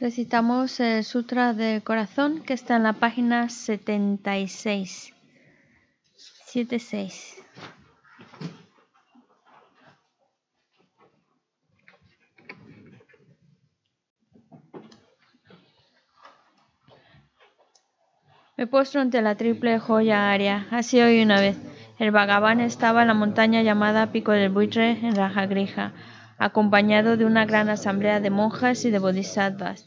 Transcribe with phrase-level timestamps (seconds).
[0.00, 5.12] Recitamos el Sutra del Corazón que está en la página 76.
[6.46, 7.36] 76.
[18.56, 20.66] Me postro ante la triple joya aria.
[20.70, 21.58] Así hoy una vez.
[21.98, 25.92] El Bhagavan estaba en la montaña llamada Pico del Buitre en Rajagrija
[26.40, 29.86] acompañado de una gran asamblea de monjas y de bodhisattvas.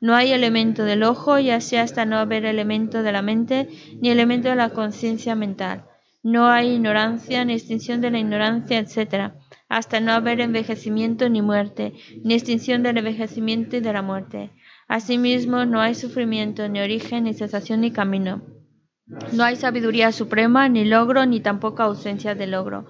[0.00, 3.68] No hay elemento del ojo, ya sea hasta no haber elemento de la mente,
[4.00, 5.84] ni elemento de la conciencia mental.
[6.22, 9.32] No hay ignorancia, ni extinción de la ignorancia, etc.,
[9.68, 14.50] hasta no haber envejecimiento ni muerte, ni extinción del envejecimiento y de la muerte.
[14.86, 18.42] Asimismo, no hay sufrimiento, ni origen, ni sensación, ni camino.
[19.32, 22.86] No hay sabiduría suprema, ni logro, ni tampoco ausencia de logro.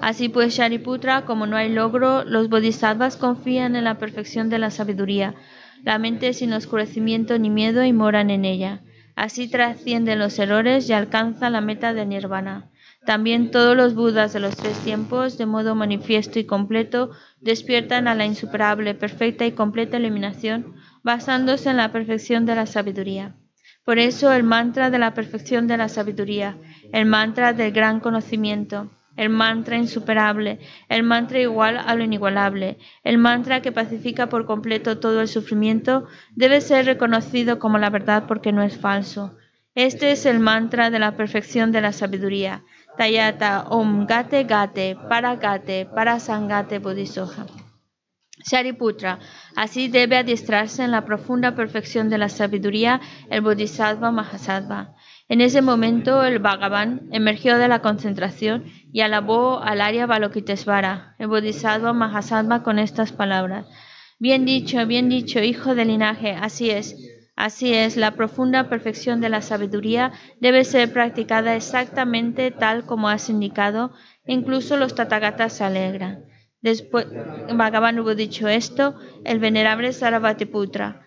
[0.00, 4.70] Así pues, Shariputra, como no hay logro, los bodhisattvas confían en la perfección de la
[4.70, 5.34] sabiduría
[5.82, 8.82] la mente sin oscurecimiento ni miedo y moran en ella.
[9.14, 12.70] Así trascienden los errores y alcanzan la meta de nirvana.
[13.04, 18.14] También todos los Budas de los tres tiempos, de modo manifiesto y completo, despiertan a
[18.14, 23.34] la insuperable, perfecta y completa iluminación, basándose en la perfección de la sabiduría.
[23.84, 26.56] Por eso el mantra de la perfección de la sabiduría,
[26.92, 33.18] el mantra del gran conocimiento, el mantra insuperable, el mantra igual a lo inigualable, el
[33.18, 38.52] mantra que pacifica por completo todo el sufrimiento, debe ser reconocido como la verdad porque
[38.52, 39.36] no es falso.
[39.74, 42.62] Este es el mantra de la perfección de la sabiduría.
[42.98, 47.46] Tayata Om Gate Gate Para Gate Para Sangate Bodhisoja.
[48.44, 49.18] Shariputra,
[49.56, 53.00] así debe adiestrarse en la profunda perfección de la sabiduría
[53.30, 54.94] el Bodhisattva Mahasattva.
[55.32, 61.28] En ese momento el Bhagavan emergió de la concentración y alabó al Arya Balokitesvara, el
[61.28, 63.66] Bodhisattva Mahasattva, con estas palabras.
[64.18, 66.94] Bien dicho, bien dicho, hijo del linaje, así es.
[67.34, 73.30] Así es, la profunda perfección de la sabiduría debe ser practicada exactamente tal como has
[73.30, 73.94] indicado,
[74.26, 76.26] incluso los tatagatas se alegran.
[76.60, 77.06] Después,
[77.54, 81.06] Bhagavan hubo dicho esto, el venerable Sarabhatiputra,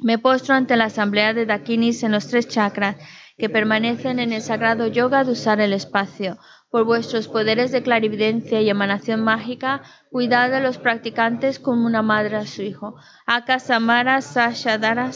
[0.00, 2.96] Me postro ante la asamblea de Dakinis en los tres chakras
[3.38, 6.38] que permanecen en el sagrado yoga de usar el espacio.
[6.70, 12.36] Por vuestros poderes de clarividencia y emanación mágica, cuidad a los practicantes como una madre
[12.36, 12.96] a su hijo.
[13.26, 15.12] Aka Samara Sashadara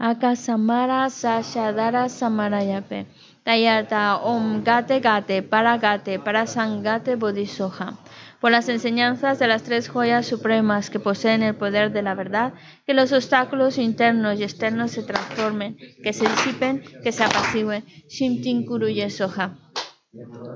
[0.00, 0.16] Samarayape.
[0.16, 3.06] Akasamara Sashadara Samarayape.
[3.44, 7.98] Tayata Om Gate Gate Para Gate Para Sangate Bodhisoja.
[8.40, 12.54] Por las enseñanzas de las tres joyas supremas que poseen el poder de la verdad,
[12.86, 17.84] que los obstáculos internos y externos se transformen, que se disipen, que se apacigüen.
[18.08, 19.58] Shimtin Kuruye Soja.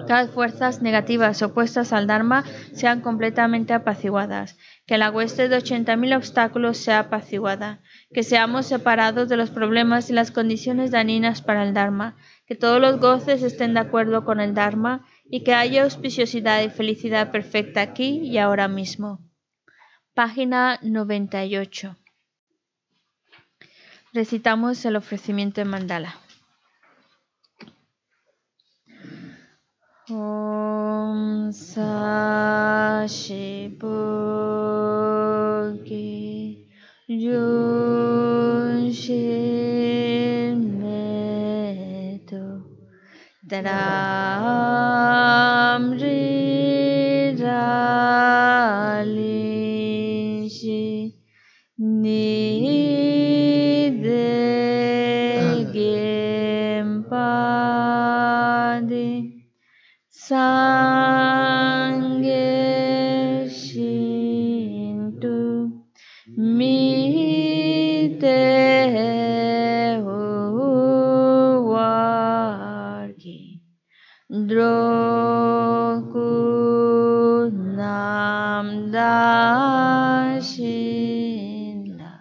[0.09, 6.77] Las fuerzas negativas opuestas al Dharma sean completamente apaciguadas, que la hueste de 80.000 obstáculos
[6.77, 7.81] sea apaciguada,
[8.13, 12.81] que seamos separados de los problemas y las condiciones dañinas para el Dharma, que todos
[12.81, 17.81] los goces estén de acuerdo con el Dharma y que haya auspiciosidad y felicidad perfecta
[17.81, 19.21] aquí y ahora mismo.
[20.13, 21.97] Página 98.
[24.13, 26.24] Recitamos el ofrecimiento de mandala.
[30.13, 33.89] ॐ सा शिपोगे
[37.25, 39.17] योशे
[40.57, 42.43] में तो
[43.49, 44.83] दराम
[46.03, 46.25] रे
[60.27, 61.85] sangue
[63.61, 65.37] shinto
[66.57, 68.41] mi te
[71.73, 73.41] wargi
[74.49, 74.71] droku
[77.77, 82.13] nam da shin la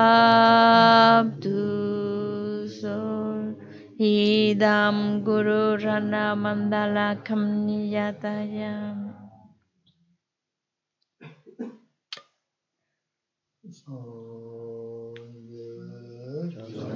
[0.00, 1.60] babdu
[2.80, 3.40] sol
[4.10, 8.98] idam guru rana mandala kamniyatayam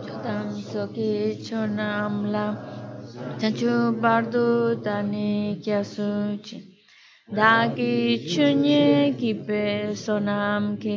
[0.04, 1.12] Chotam soki
[1.46, 2.54] chonam lam
[3.40, 4.46] Chanchu bardu
[4.86, 5.30] dani
[5.64, 6.56] kyasuchi.
[7.36, 7.94] Dagi
[8.30, 8.84] chunye
[9.20, 9.62] kipe
[10.04, 10.94] sonam ki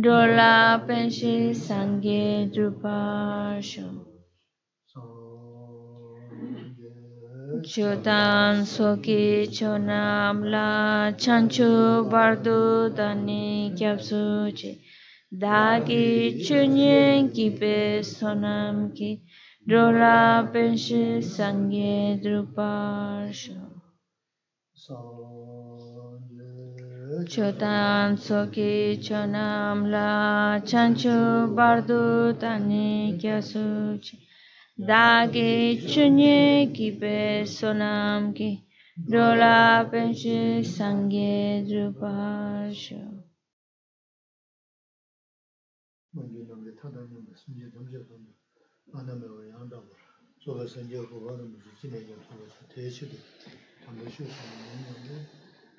[0.00, 4.12] 졸라펜시 상게 주파쇼
[7.62, 14.80] Chutan soki chonam la chanchu bardu dani kyapsu che
[15.30, 19.20] dagi chunyen ki pe sonam ki
[19.68, 23.60] dola penshi sangye drupasho.
[24.74, 25.41] So.
[27.12, 34.16] Chotan tsoki chonam la chanchu bardu tani kyasu chi.
[34.78, 38.64] Dagi chunye kipe sonam ki.
[39.12, 43.02] Rola penshi sangye drupasho.
[46.14, 48.32] Mungi namde tata nyamde sunje dhamje dhamde.
[48.96, 50.00] Aname wa yandamara.
[50.40, 53.18] Soga sanje huwa dhamde jine jine soga su techi de.
[53.84, 55.16] Tambe shu sanam nyamde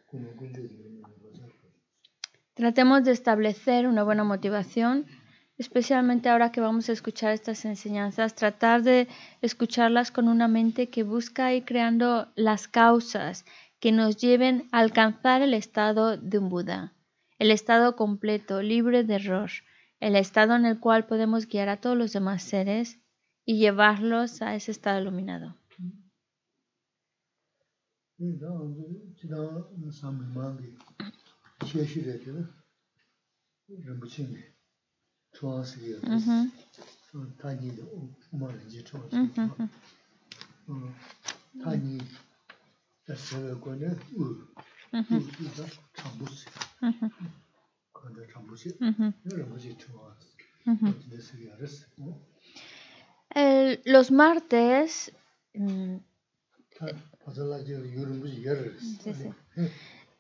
[0.08, 1.03] kumu kunju dhamde.
[2.56, 5.08] Tratemos de establecer una buena motivación,
[5.58, 9.08] especialmente ahora que vamos a escuchar estas enseñanzas, tratar de
[9.42, 13.44] escucharlas con una mente que busca ir creando las causas
[13.80, 16.94] que nos lleven a alcanzar el estado de un Buda,
[17.40, 19.50] el estado completo, libre de error,
[20.00, 23.00] el estado en el cual podemos guiar a todos los demás seres
[23.46, 25.58] y llevarlos a ese estado iluminado.
[31.64, 32.48] 切续的，觉得
[33.68, 34.38] 忍不住的，
[35.34, 36.52] 冲上去的，嗯，
[37.14, 39.70] 嗯，他你的五毛人就冲上去了，
[40.68, 40.94] 嗯，
[41.64, 42.02] 他你
[43.06, 44.48] 在社会观念恶，
[44.92, 46.48] 嗯哼，就是唱不起，
[46.82, 47.12] 嗯哼，
[47.92, 52.20] 观念唱不起，嗯哼，那忍不住冲上去，嗯哼，那是个儿子，嗯。
[53.36, 55.12] El, los martes,
[55.56, 55.98] mm,
[59.04, 59.34] sí, sí.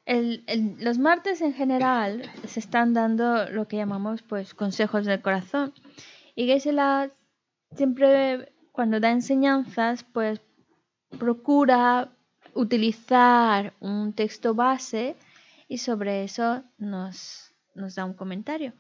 [0.06, 0.44] El,
[0.80, 5.74] los martes en general se están dando lo que llamamos pues consejos del corazón.
[6.36, 7.12] Y Gesela
[7.76, 10.42] siempre cuando da enseñanzas pues
[11.20, 12.10] procura
[12.54, 15.16] utilizar un texto base
[15.68, 18.74] y sobre eso nos, nos da un comentario.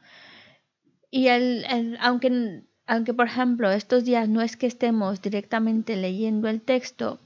[1.09, 6.49] Y el, el, aunque aunque por ejemplo estos días no es que estemos directamente leyendo
[6.49, 7.19] el texto,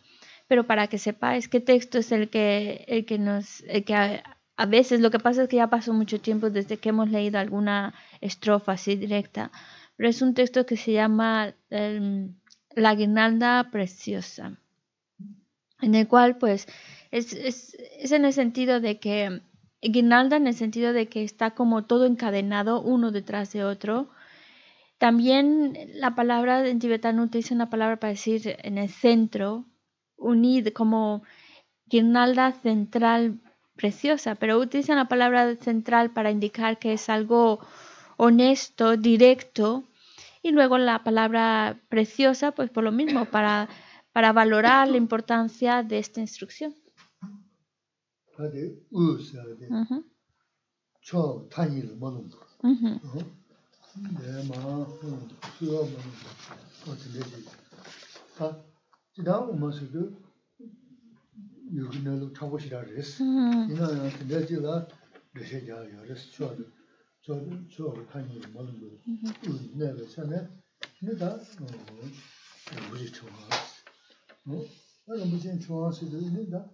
[0.48, 4.66] pero para que sepáis qué texto es el que, el que nos, el que a,
[4.66, 7.94] veces lo que pasa es que ya pasó mucho tiempo desde que hemos leído alguna
[8.22, 9.52] estrofa así directa,
[9.96, 12.34] pero es un texto que se llama um,
[12.76, 14.58] La guirnalda preciosa,
[15.82, 16.68] en el cual pues
[17.12, 19.42] es, es, es en el sentido de que
[19.82, 24.10] guirnalda en el sentido de que está como todo encadenado uno detrás de otro,
[24.98, 29.66] también la palabra en tibetano utiliza una palabra para decir en el centro,
[30.18, 31.24] unid, como
[31.86, 33.40] guirnalda central
[33.76, 37.60] preciosa, pero utiliza la palabra central para indicar que es algo
[38.18, 39.84] honesto, directo,
[40.42, 43.70] y luego la palabra preciosa, pues por lo mismo, para,
[44.12, 46.76] para valorar la importancia de esta instrucción.
[52.64, 53.02] Uh -huh.
[58.40, 58.67] Uh
[59.17, 59.93] 수요 뭐 어떻게 되지?
[59.93, 60.23] 아, 지난 뭐서도
[61.75, 63.25] 여기는 타고시라 그랬어.
[63.25, 64.89] 이나 근데 제가
[65.35, 66.57] 레세자 열었어.
[67.25, 67.39] 저
[67.71, 68.99] 저, 타니 뭐는 거.
[69.79, 70.49] 내가 전에
[71.01, 73.31] 내가 어 무지 좋아.
[74.47, 74.65] 어?
[75.07, 76.71] 내가 무지 좋아서도 내가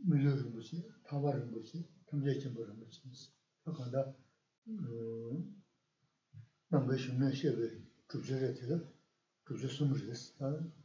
[0.00, 0.84] 밀려는 거지.
[1.04, 1.88] 타바는 거지.
[2.06, 3.00] 감정이 좀 버는 거지.
[3.64, 4.14] 그러니까
[4.68, 5.58] 어
[6.68, 7.66] nāmbē shūmē shēbē
[8.12, 8.76] chūpshē rē tēdā,
[9.48, 10.81] chūpshē sūm rē sī tā, nāmbē shē sī nā rē dō rō,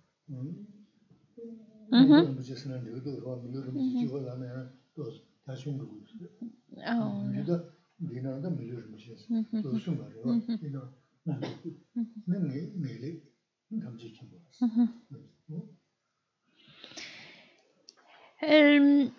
[18.41, 19.13] El,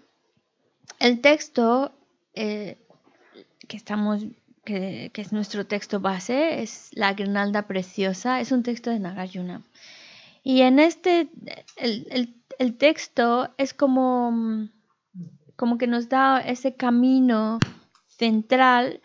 [1.00, 1.92] el texto
[2.34, 2.78] eh,
[3.68, 4.26] que estamos
[4.66, 9.64] que, es nuestro texto base, es La Grinalda Preciosa, es un texto de Nagarjuna.
[10.44, 11.30] Y en este,
[11.78, 14.70] el, el texto es como,
[15.56, 17.60] como que nos da ese camino
[18.08, 19.02] central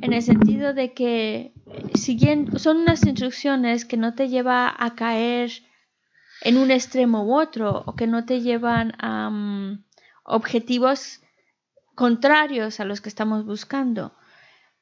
[0.00, 1.52] en el sentido de que
[1.94, 5.50] siguiendo, son unas instrucciones que no te lleva a caer
[6.42, 9.84] en un extremo u otro o que no te llevan a mm,
[10.24, 11.20] objetivos
[11.94, 14.14] contrarios a los que estamos buscando.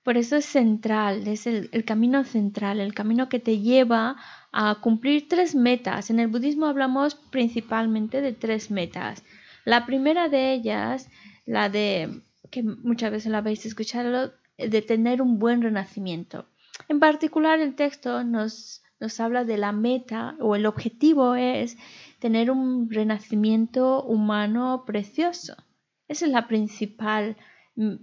[0.02, 4.16] Por eso es central, es el, camino central, el camino que te lleva
[4.58, 6.08] a cumplir tres metas.
[6.08, 9.22] En el budismo hablamos principalmente de tres metas.
[9.66, 11.10] La primera de ellas,
[11.44, 16.46] la de, que muchas veces la habéis escuchado, de tener un buen renacimiento.
[16.88, 21.76] En particular el texto nos, nos habla de la meta o el objetivo es
[22.18, 25.54] tener un renacimiento humano precioso.
[26.08, 27.36] Esa es la principal
[27.74, 27.96] mm,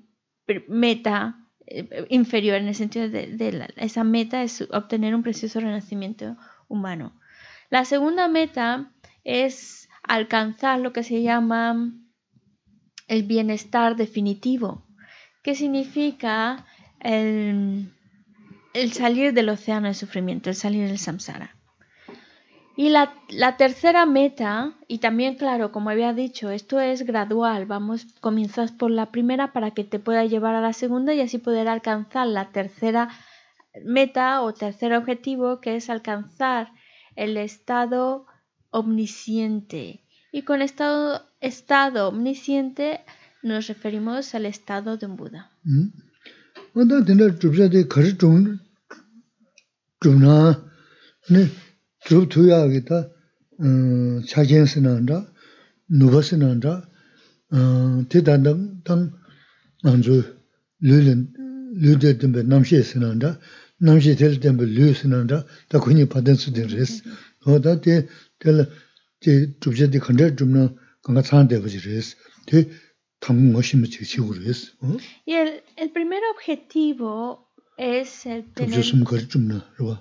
[0.68, 1.43] meta
[2.10, 7.14] inferior en el sentido de, esa meta es obtener un precioso renacimiento humano.
[7.70, 8.92] La segunda meta
[9.24, 11.94] es alcanzar lo que se llama
[13.08, 14.86] el bienestar definitivo,
[15.42, 16.66] que significa
[17.00, 17.90] el
[18.92, 21.56] salir del océano de sufrimiento, el salir del samsara.
[22.76, 23.14] Y la,
[23.58, 29.12] tercera meta, y también claro, como había dicho, esto es gradual, vamos, comienzas por la
[29.12, 33.10] primera para que te pueda llevar a la segunda y así poder alcanzar la tercera
[33.86, 36.72] meta o tercer objetivo, que es alcanzar
[37.16, 38.26] el estado
[38.72, 40.04] omnisciente.
[40.32, 43.02] Y con estado, estado omnisciente
[43.44, 45.52] nos referimos al estado de un Buda.
[45.64, 45.90] Mm.
[52.06, 53.00] dhruv thuyaa ki ta
[54.32, 55.18] chajen sinanda,
[55.90, 56.74] nuba sinanda,
[58.10, 59.04] ti dandang tang
[59.92, 60.24] anzu
[60.82, 61.22] lulin,
[61.84, 63.40] lulde dhimbe namshe sinanda,
[63.82, 67.02] namshe tel dhimbe lu sinanda, ta kuni padan sudin res.
[67.46, 67.94] Oda ti
[68.40, 68.58] tel
[69.22, 70.64] ti dhubje di khandar dhubna
[71.04, 72.16] kanga tsaan res,
[72.48, 72.58] ti
[73.22, 74.60] tamu ngoshima chik chigu res.
[75.26, 78.70] Y el, el primer objetivo es el tener...
[78.70, 79.96] Dhubje sumkari dhubna, rwa.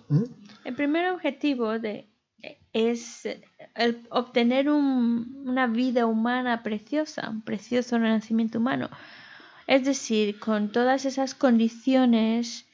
[0.65, 2.09] El primer objetivo de,
[2.73, 3.27] es
[3.75, 8.89] el obtener una vida humana preciosa, un precioso renacimiento humano.
[9.67, 12.67] Es decir, con todas esas condiciones,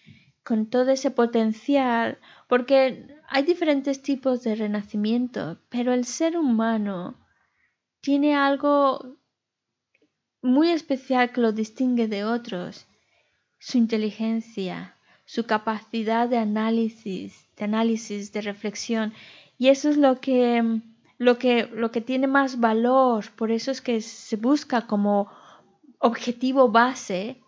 [0.42, 7.14] con todo ese potencial, porque hay diferentes tipos de renacimiento, pero el ser humano
[8.00, 9.18] tiene algo
[10.40, 12.86] muy especial que lo distingue de otros,
[13.58, 14.94] su inteligencia,
[15.28, 19.12] su capacidad de análisis, de análisis, de reflexión.
[19.58, 20.80] Y eso es lo que,
[21.18, 25.30] lo que, lo que tiene más valor, por eso es que se busca como
[25.98, 27.42] objetivo base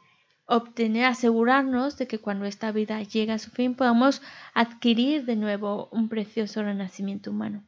[0.44, 4.20] obtener, asegurarnos de que cuando esta vida llegue a su fin podamos
[4.52, 7.64] adquirir de nuevo un precioso renacimiento humano.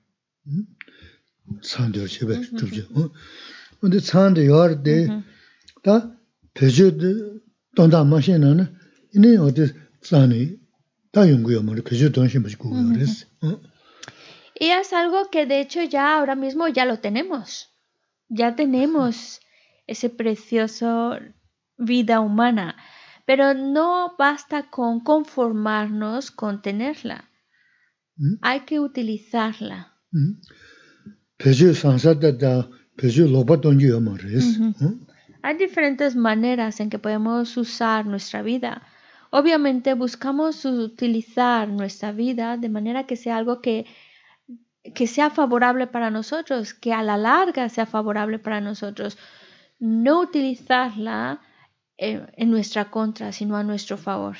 [14.58, 17.70] Y es algo que de hecho ya ahora mismo ya lo tenemos.
[18.28, 19.40] Ya tenemos
[19.86, 21.18] ese precioso
[21.76, 22.76] vida humana.
[23.26, 27.30] Pero no basta con conformarnos con tenerla.
[28.40, 29.92] Hay que utilizarla.
[35.42, 38.82] Hay diferentes maneras en que podemos usar nuestra vida.
[39.34, 43.86] Obviamente buscamos utilizar nuestra vida de manera que sea algo que,
[44.94, 49.16] que sea favorable para nosotros, que a la larga sea favorable para nosotros.
[49.78, 51.40] No utilizarla
[51.96, 54.36] en, en nuestra contra, sino a nuestro favor.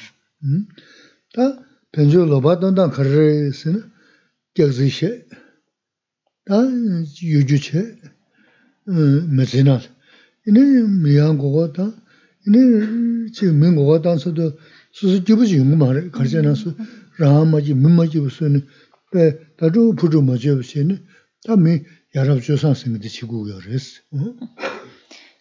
[22.75, 24.05] Singi di chigu yo res.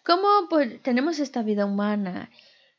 [0.05, 0.27] ¿Cómo
[0.83, 2.29] tenemos esta vida humana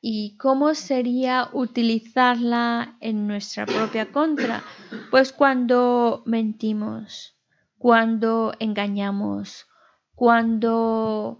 [0.00, 4.64] y cómo sería utilizarla en nuestra propia contra?
[5.10, 7.36] Pues cuando mentimos,
[7.76, 9.66] cuando engañamos,
[10.14, 11.38] cuando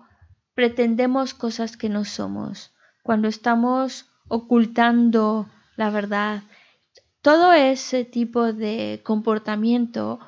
[0.55, 6.43] pretendemos cosas que no somos, cuando estamos ocultando la verdad.
[7.21, 10.21] Todo ese tipo de comportamiento,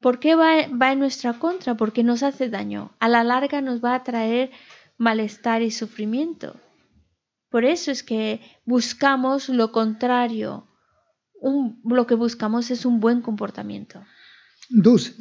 [0.00, 1.78] ¿por qué va, en nuestra contra?
[1.78, 2.92] Porque nos hace daño.
[3.00, 4.50] A la larga nos va a traer
[4.98, 6.60] malestar y sufrimiento.
[7.48, 10.68] Por eso es que buscamos lo contrario.
[11.84, 14.04] lo que buscamos es un buen comportamiento.
[14.68, 15.14] Dos,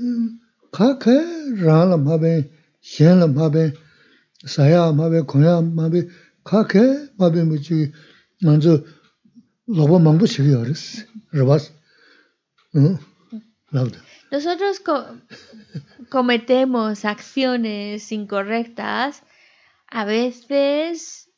[14.32, 15.06] Nosotros co-
[16.10, 19.24] cometemos acciones incorrectas
[19.88, 21.30] a veces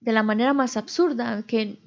[0.00, 1.78] de la manera más absurda, que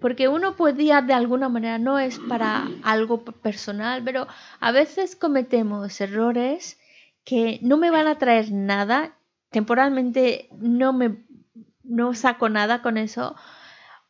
[0.00, 4.26] porque uno podía de alguna manera, no es para algo personal, pero
[4.60, 6.78] a veces cometemos errores
[7.24, 9.16] que no me van a traer nada,
[9.50, 11.24] temporalmente no me
[11.88, 13.36] no saco nada con eso.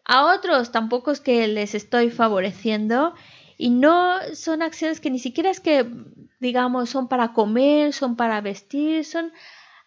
[0.04, 3.14] A otros tampoco es que les estoy favoreciendo
[3.58, 5.90] y no son acciones que ni siquiera es que
[6.40, 9.32] digamos son para comer, son para vestir, son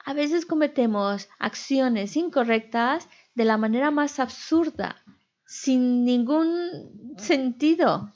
[0.03, 4.97] a veces cometemos acciones incorrectas de la manera más absurda,
[5.45, 8.13] sin ningún sentido.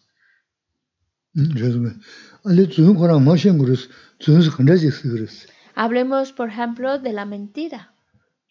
[5.75, 7.92] Hablemos, por ejemplo, de la mentira.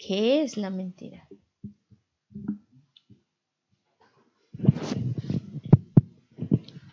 [0.04, 1.28] ¿Qué es la mentira?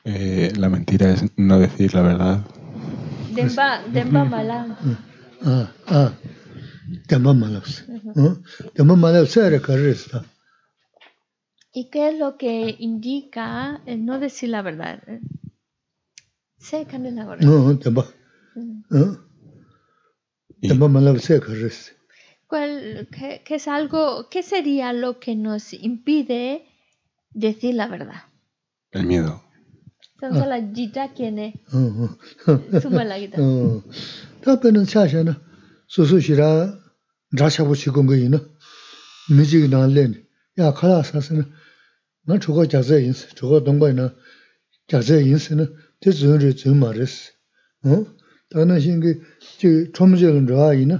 [0.03, 2.45] Eh, la mentira es no decir la verdad.
[3.33, 4.77] Demba, demba mala.
[5.41, 6.03] ā, ā,
[7.09, 7.99] dāmbā mā lāp sī.
[8.77, 10.23] Dāmbā mā lāp sā rā kā rīs tā.
[11.73, 15.01] ¿Y qué es lo que indica el no decir la verdad?
[15.07, 18.05] No es la verdad.
[20.61, 21.87] Y, Dāmbā mā lāp sā kā rīs.
[22.49, 26.65] ¿Cuál, qué, qué es algo, qué sería lo que nos impide
[27.31, 28.23] decir la verdad?
[28.91, 29.43] el miedo.
[30.21, 31.53] Entonces la gita quién es,
[32.81, 33.17] suma la.
[34.43, 35.35] Tā pēnā chā shā na,
[35.87, 36.49] sū sū shī rā,
[37.39, 38.39] rā chā pū chī gōng gā yī na,
[39.29, 40.07] nī,
[40.59, 41.45] yā khā rā sā sī na,
[42.35, 44.09] jā zē yīn sī, chū gā dōng bā yī na,
[44.91, 45.67] jā zē yīn sī na,
[46.03, 47.31] tē zū rī zū mā rī sī.
[48.51, 49.15] Tā nā shī ngī,
[49.59, 50.99] chī chōm jē gā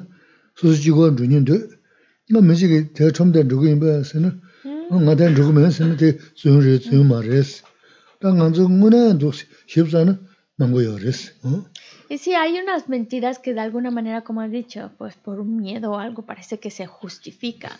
[12.10, 15.58] Y sí, hay unas mentiras que de alguna manera, como has dicho, pues por un
[15.58, 17.80] miedo o algo parece que se justifica.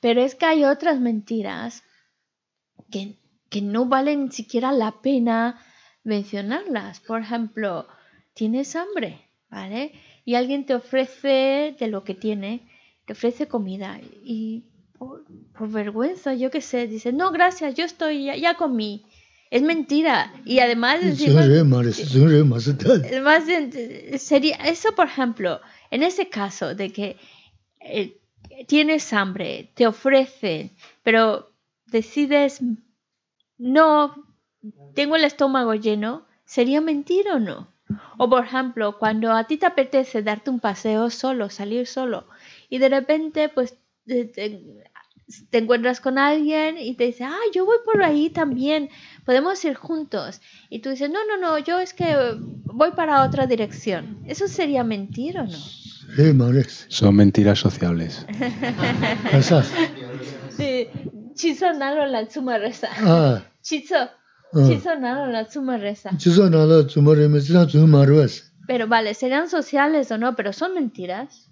[0.00, 1.82] Pero es que hay otras mentiras
[2.90, 3.16] que,
[3.50, 5.60] que no valen siquiera la pena
[6.02, 7.00] mencionarlas.
[7.00, 7.86] Por ejemplo,
[8.34, 9.92] tienes hambre, ¿vale?
[10.24, 12.68] Y alguien te ofrece de lo que tiene,
[13.06, 14.64] te ofrece comida y
[14.98, 15.24] por,
[15.58, 19.04] por vergüenza, yo qué sé, dice, no, gracias, yo estoy, ya, ya comí.
[19.50, 20.32] Es mentira.
[20.46, 21.00] Y además...
[21.02, 23.20] Zhūng encima- rī mā rī sī, zhūng rī mā sī tā.
[23.22, 27.16] más en- sería eso, por ejemplo, en ese caso de que
[27.80, 28.16] eh,
[28.66, 30.70] tienes hambre, te ofrecen,
[31.02, 31.50] pero
[31.86, 32.60] decides
[33.58, 34.14] no,
[34.94, 37.71] tengo el estómago lleno, ¿sería mentira o no?
[38.18, 42.26] O por ejemplo, cuando a ti te apetece darte un paseo solo, salir solo,
[42.68, 43.76] y de repente pues
[44.06, 44.60] te, te-
[45.50, 48.90] te encuentras con alguien y te dice, ah, yo voy por ahí también,
[49.24, 50.40] podemos ir juntos.
[50.68, 52.14] Y tú dices, no, no, no, yo es que
[52.64, 54.18] voy para otra dirección.
[54.26, 55.58] ¿Eso sería mentir o no?
[56.16, 56.86] Rī sī.
[56.90, 58.26] Son mentiras sociables.
[60.56, 60.88] Sí,
[61.34, 62.22] chizo nalo la.
[62.22, 63.96] Ā, Chizo,
[68.66, 71.50] Pero vale, serían sociales o no, pero son mentiras.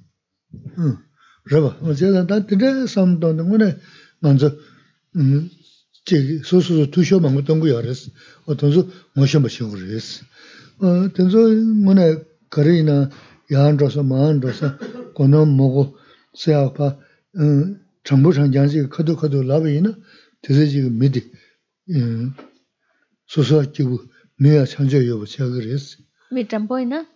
[23.30, 23.98] Na tē sī chī kī mī tī sū sū chī gu
[24.40, 26.02] mī yā chāng chō yō bā chā gu rī sī.
[26.30, 27.06] Mi trampoina.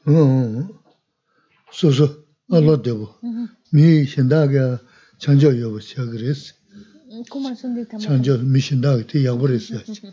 [1.75, 2.07] sō sō,
[2.55, 3.07] ā lō tēpō,
[3.75, 4.67] mī shindā kia
[5.19, 6.53] chāngchō yōpa chā kī rēs,
[7.31, 8.07] ¿Cómo es un dictamen?
[8.07, 10.13] chāngchō mī shindā kia tī yāpa rēs yā chī.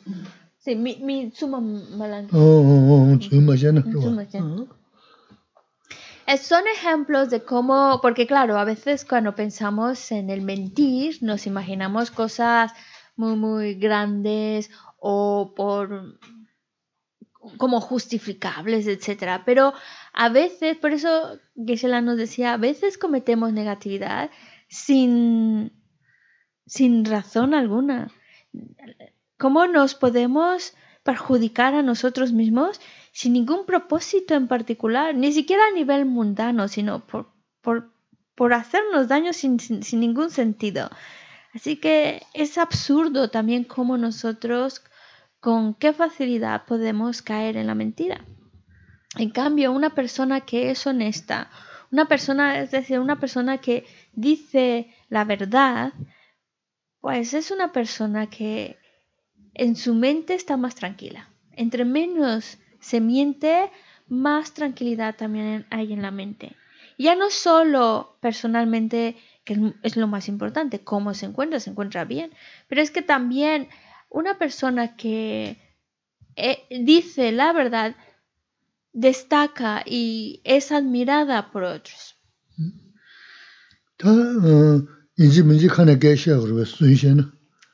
[0.62, 2.28] Sí, mi, mi suma malan.
[2.30, 4.32] ā, ā, ā, tsū mā shā na Tsū mā rō.
[4.34, 4.68] shā.
[6.28, 11.46] Eh, Son ejemplos de cómo, porque claro, a veces cuando pensamos en el mentir, nos
[11.48, 12.72] imaginamos cosas
[13.16, 14.70] muy, muy grandes
[15.04, 16.20] o por
[17.58, 19.44] como justificables, etcétera.
[19.46, 19.74] Pero
[20.14, 24.30] a veces, por eso Gisela nos decía, a veces cometemos negatividad
[24.70, 25.72] sin,
[26.68, 28.12] sin razón alguna.
[29.40, 32.80] ¿Cómo nos podemos perjudicar a nosotros mismos
[33.12, 35.16] sin ningún propósito en particular?
[35.16, 37.92] Ni siquiera a nivel mundano, sino por, por,
[38.36, 40.92] por hacernos daño sin, sin, sin ningún sentido.
[41.56, 44.84] Así que es absurdo también cómo nosotros,
[45.42, 48.22] con qué facilidad podemos caer en la mentira.
[49.18, 51.50] En cambio, una persona que es honesta,
[51.92, 55.94] una persona, es decir, una persona que dice la verdad,
[57.02, 58.78] pues es una persona que
[59.56, 61.30] en su mente está más tranquila.
[61.52, 63.70] Entre menos se miente,
[64.08, 66.56] más tranquilidad también hay en la mente.
[67.00, 72.32] Ya no solo personalmente, que es lo más importante, cómo se encuentra, se encuentra bien,
[72.68, 73.68] pero es que también
[74.12, 75.58] una persona que
[76.36, 77.96] eh, dice la verdad
[78.94, 82.16] destaca y es admirada por otros.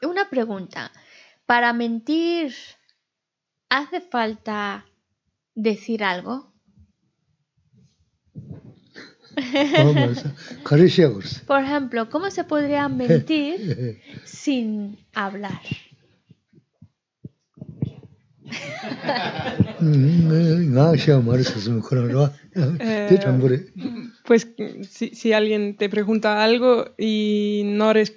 [0.04, 0.91] Una pregunta.
[1.45, 2.54] Para mentir,
[3.69, 4.86] ¿hace falta
[5.56, 6.54] decir algo?
[11.47, 15.62] Por ejemplo, ¿cómo se podría mentir sin hablar?
[24.25, 24.47] Pues
[24.89, 28.13] si, si, alguien te pregunta algo y no eres,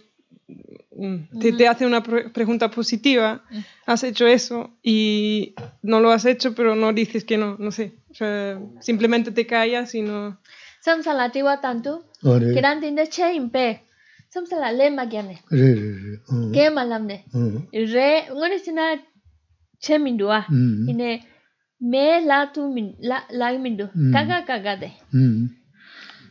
[1.41, 3.45] te, te, hace una pregunta positiva,
[3.87, 7.95] has hecho eso y no lo has hecho, pero no dices que no, no sé.
[8.11, 10.39] O sea, simplemente te callas y no.
[10.81, 12.63] Samsalatiwa tanto, que
[12.93, 13.85] de che impe.
[14.31, 15.43] Samsala le magyane.
[16.53, 17.25] ¿Qué malamne?
[17.73, 18.59] Re, ngone
[19.81, 20.45] che mindua
[20.93, 21.11] ine
[21.81, 22.63] me la tu
[23.01, 24.91] la la mindu kaga kaga de.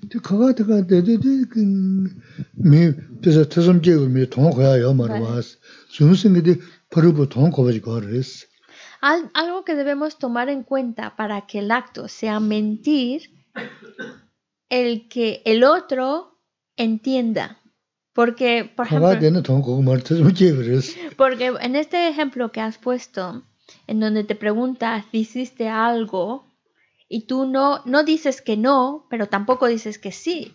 [0.09, 1.33] De kaga kaga de de de
[2.69, 2.81] me
[3.21, 5.57] pesa tsom je me thong khoya yo mar was
[5.89, 6.53] sum sing de
[6.91, 8.45] paru bo thong ko ji kor es.
[9.01, 13.21] Algo que debemos tomar en cuenta para que el acto sea mentir
[14.69, 16.37] el que el otro
[16.75, 17.57] entienda
[18.13, 19.09] porque, por ejemplo,
[21.15, 23.43] porque en este ejemplo que has puesto,
[23.87, 26.47] en donde te preguntas si hiciste algo
[27.07, 30.53] y tú no, no dices que no, pero tampoco dices que sí,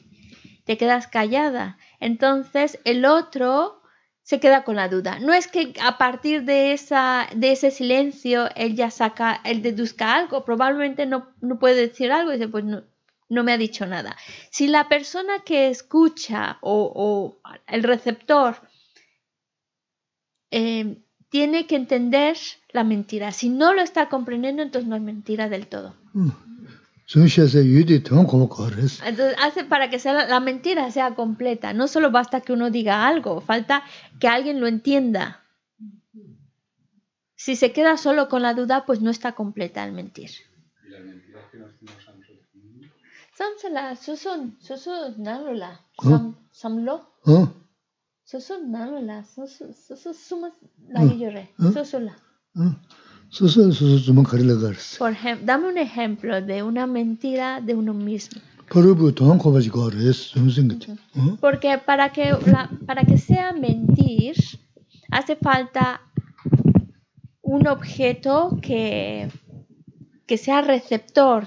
[0.65, 1.79] te quedas callada.
[2.01, 3.81] Entonces el otro
[4.23, 5.19] se queda con la duda.
[5.21, 10.15] No es que a partir de, esa, de ese silencio él ya saca, él deduzca
[10.15, 12.85] algo, probablemente no, no puede decir algo y dice, pues no,
[13.29, 14.17] no me ha dicho nada.
[14.51, 18.57] Si la persona que escucha o, el receptor
[20.51, 22.37] eh, tiene que entender
[22.73, 25.95] la mentira, si no lo está comprendiendo, entonces no es mentira del todo.
[26.13, 26.31] Mm.
[29.05, 31.75] Entonces hace para que sea la mentira sea completa.
[31.75, 33.85] No solo basta que uno diga algo, falta
[34.21, 35.43] que alguien lo entienda.
[37.35, 40.31] Si se queda solo con la duda, pues no está completa el mentir.
[43.39, 45.71] Samsala susun susu nalola
[46.03, 46.97] sam samlo.
[48.31, 50.49] Susu nalola susu susu suma
[50.95, 51.45] lagi yore
[51.75, 52.15] susu la
[53.31, 57.93] susu susu suma karila garis por ejemplo dame un ejemplo de una mentira de uno
[57.93, 58.41] mismo.
[61.41, 64.37] Porque para que la, para que sea mentir
[65.11, 66.01] hace falta
[67.43, 69.29] un objeto que
[70.27, 71.47] que sea receptor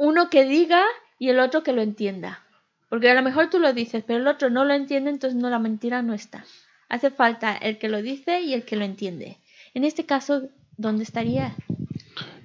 [0.00, 0.82] uno que diga
[1.18, 2.42] y el otro que lo entienda.
[2.88, 5.50] Porque a lo mejor tú lo dices, pero el otro no lo entiende, entonces no
[5.50, 6.46] la mentira no está.
[6.88, 9.36] Hace falta el que lo dice y el que lo entiende.
[9.74, 11.54] En este caso, ¿dónde estaría?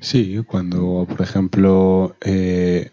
[0.01, 2.91] Sí, cuando, por ejemplo, eh,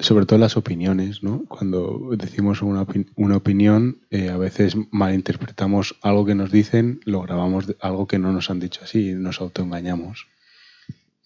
[0.00, 1.46] sobre todo las opiniones, ¿no?
[1.48, 7.64] Cuando decimos una, una opinión, eh, a veces malinterpretamos algo que nos dicen, lo grabamos
[7.80, 10.28] algo que no nos han dicho así y nos autoengañamos.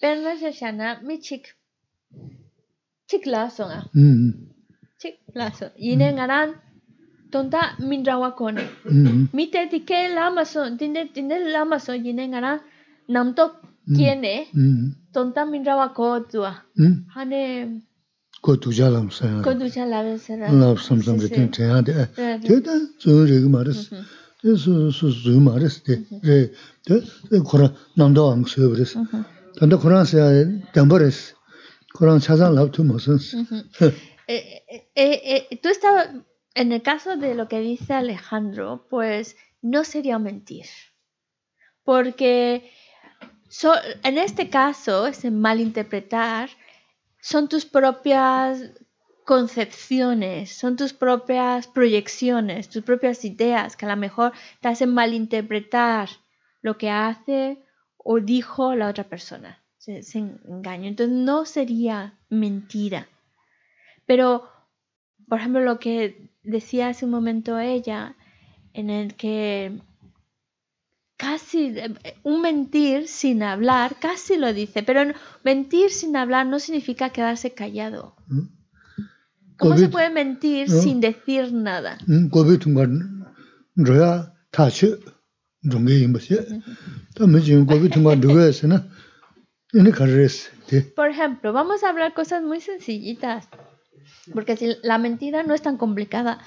[0.00, 0.40] Pero no es
[3.08, 4.32] chik la songa mm, mm.
[5.00, 6.48] chik la so yine ngaran
[7.32, 8.64] tonta minrawa kone
[9.36, 12.58] mite mm, dike lama so dinde dinde lama so yine ngaran
[13.14, 13.44] namto
[13.96, 14.34] kiene
[15.14, 16.52] tonta minrawa ko tuwa
[17.14, 17.42] hane
[18.44, 21.94] ko tuja lam sa ko tuja lam sa la sam sam ge tin te ade
[22.46, 24.56] te da zu re ge maris mm-hmm.
[24.62, 25.94] su su zu maris de.
[25.96, 26.20] Mm-hmm.
[26.28, 26.38] Re
[27.30, 29.22] de kora namdo am so beres mm-hmm.
[29.58, 30.18] tanda kora sa
[30.74, 31.18] dambares
[32.00, 33.34] dang bo res
[35.62, 36.08] tú estabas,
[36.54, 40.66] en el caso de lo que dice Alejandro, pues no sería mentir.
[41.84, 42.70] Porque
[44.02, 46.50] en este caso, ese malinterpretar,
[47.20, 48.72] son tus propias
[49.24, 56.08] concepciones, son tus propias proyecciones, tus propias ideas que a lo mejor te hacen malinterpretar
[56.60, 57.62] lo que hace
[57.96, 60.88] o dijo la otra persona se, engaño.
[60.88, 63.06] Entonces no sería mentira.
[64.06, 64.48] Pero,
[65.28, 68.16] por ejemplo, lo que decía hace un momento ella,
[68.72, 69.80] en el que
[71.16, 76.58] casi eh, un mentir sin hablar, casi lo dice, pero no- mentir sin hablar no
[76.58, 78.16] significa quedarse callado.
[78.30, 78.50] 응?
[79.56, 80.80] ¿Cómo se puede mentir ¿no?
[80.82, 81.98] sin decir nada?
[90.94, 93.48] Por ejemplo, vamos a hablar cosas muy sencillitas.
[94.32, 96.38] Porque si la mentira no es tan complicada.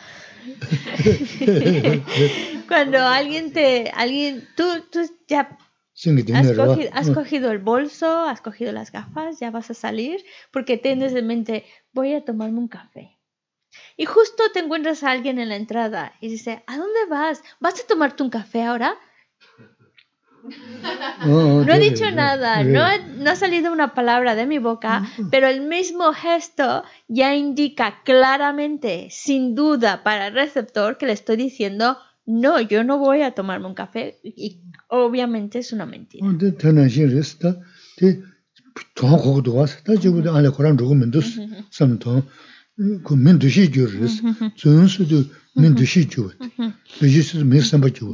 [2.67, 3.91] Cuando alguien te.
[3.93, 5.57] alguien Tú, tú ya.
[6.33, 10.23] Has cogido, has cogido el bolso, has cogido las gafas, ya vas a salir.
[10.51, 13.17] Porque tienes en mente, voy a tomarme un café.
[13.97, 17.43] Y justo te encuentras a alguien en la entrada y dice, ¿a dónde vas?
[17.59, 18.95] ¿Vas a tomarte un café ahora?
[21.24, 25.46] No he dicho nada, no, ha- no ha salido una palabra de mi boca, pero
[25.48, 31.96] el mismo gesto ya indica claramente, sin duda, para el receptor que le estoy diciendo,
[32.26, 34.18] no, yo no voy a tomarme un café.
[34.24, 36.26] Y obviamente es una mentira.
[36.26, 37.56] 근데 태난신 레스다
[37.98, 38.20] 데
[38.94, 42.22] 통화 고도 와서 다 지구도 안에 고란 누구 민도스 삼도
[43.04, 44.22] 그 민도시 줄스
[44.56, 45.24] 전수도
[45.56, 46.30] 민도시 줄
[47.00, 48.10] 비지스 미스amba 줄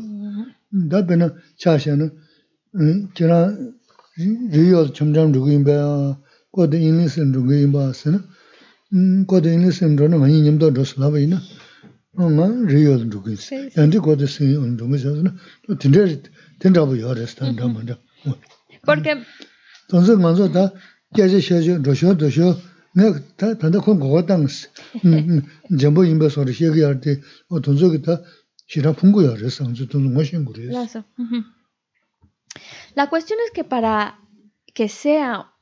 [0.91, 2.22] 다베나 차샤는
[2.77, 3.57] 응 제가
[4.51, 6.19] 리얼 점점 누구 임바
[6.53, 8.21] 거기 인리슨 누구 임바스는
[8.95, 11.41] 음 거기 인리슨 저는 많이 님도 dost라바이나
[12.17, 13.75] 엄마 리얼 누구 있어 Sí, sí.
[13.75, 16.23] 근데 거기 쓰는 누구 있어서는 또 딘데
[16.61, 17.99] 딘다고 요레스 단다만다
[18.85, 19.23] Porque
[19.89, 20.73] 동서 먼저 다
[21.15, 22.57] 깨지 셔져 도셔 도셔
[22.97, 24.69] 내가 다 단다 콘 거가 당스
[25.05, 25.43] 음
[25.79, 28.23] 전부 임바 소리 시기할 때어 동서가 다
[28.67, 31.05] 시라 풍고야 그래서 아주 돈 멋인 거래 Lazo.
[32.96, 34.20] La cuestión es que para
[34.74, 35.54] que sea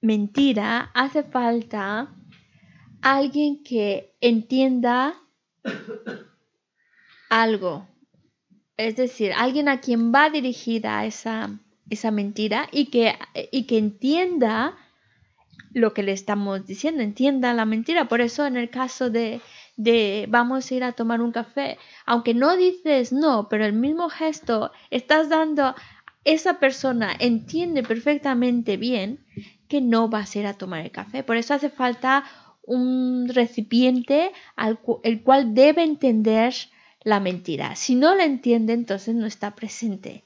[0.00, 2.14] mentira hace falta
[3.02, 5.14] alguien que entienda
[7.30, 7.88] algo.
[8.76, 13.14] Es decir, alguien a quien va dirigida esa, esa mentira y que,
[13.50, 14.76] y que entienda
[15.72, 18.08] lo que le estamos diciendo, entienda la mentira.
[18.08, 19.40] Por eso en el caso de,
[19.76, 24.08] de vamos a ir a tomar un café, aunque no dices no, pero el mismo
[24.08, 25.74] gesto estás dando,
[26.26, 29.24] esa persona entiende perfectamente bien
[29.68, 31.22] que no vas a ir a tomar el café.
[31.22, 32.24] Por eso hace falta
[32.62, 36.52] un recipiente al cu- el cual debe entender
[37.04, 37.76] la mentira.
[37.76, 40.24] Si no la entiende, entonces no está presente.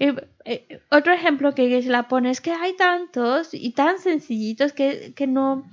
[0.00, 4.72] Eh, eh, otro ejemplo que se la pone es que hay tantos y tan sencillitos
[4.72, 5.64] que, que no...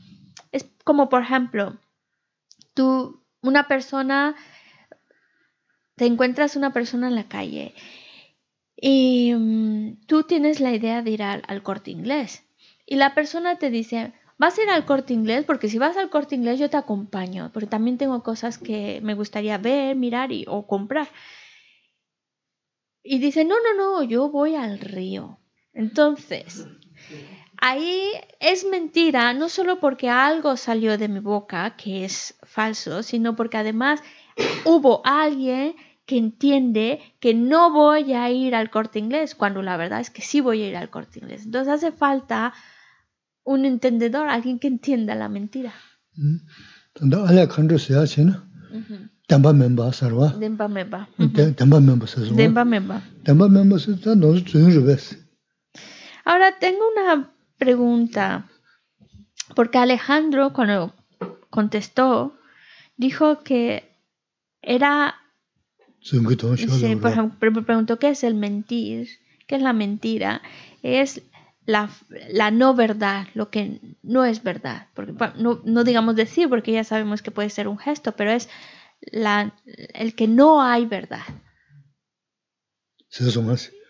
[0.51, 1.79] Es como, por ejemplo,
[2.75, 4.35] tú, una persona,
[5.95, 7.73] te encuentras una persona en la calle
[8.85, 12.43] y mm, tú tienes la idea de ir al, al corte inglés
[12.85, 16.09] y la persona te dice, vas a ir al corte inglés porque si vas al
[16.09, 20.43] corte inglés yo te acompaño, porque también tengo cosas que me gustaría ver, mirar y,
[20.49, 21.07] o comprar.
[23.03, 25.39] Y dice, no, no, no, yo voy al río.
[25.73, 26.67] Entonces,
[27.61, 28.11] ahí
[28.41, 33.55] es mentira, no solo porque algo salió de mi boca, que es falso, sino porque
[33.55, 34.03] además
[34.65, 35.73] hubo alguien
[36.05, 40.21] que entiende que no voy a ir al corte inglés, cuando la verdad es que
[40.21, 41.45] sí voy a ir al corte inglés.
[41.45, 42.53] Entonces hace falta
[43.43, 45.73] un entendedor, alguien que entienda la mentira.
[47.77, 48.43] sia chena
[49.27, 51.07] tamba memba sarwa Demba meba.
[51.55, 53.01] tamba memba sarwa memba.
[53.25, 54.33] No
[54.75, 55.19] rubes
[56.25, 58.45] Ahora tengo una pregunta,
[59.55, 60.93] porque Alejandro cuando
[61.49, 62.37] contestó
[62.95, 63.97] dijo que
[64.61, 65.15] era,
[66.79, 69.09] se, por lo ejemplo, pre- preguntó qué es el mentir,
[69.47, 70.41] qué es la mentira,
[70.81, 71.21] es
[71.65, 71.89] la,
[72.29, 76.83] la no verdad, lo que no es verdad, porque no, no digamos decir, porque ya
[76.83, 78.49] sabemos que puede ser un gesto, pero es
[79.11, 79.53] la,
[79.93, 81.23] el que no hay verdad.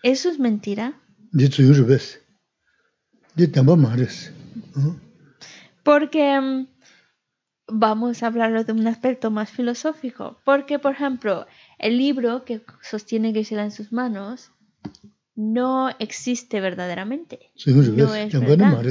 [0.02, 0.94] ¿Eso es mentira?
[5.82, 6.66] Porque mm,
[7.68, 10.38] vamos a hablarlo de un aspecto más filosófico.
[10.44, 11.46] Porque, por ejemplo,
[11.78, 14.50] el libro que sostiene Gisela en sus manos
[15.34, 17.50] no existe verdaderamente.
[17.66, 18.84] No es verdad.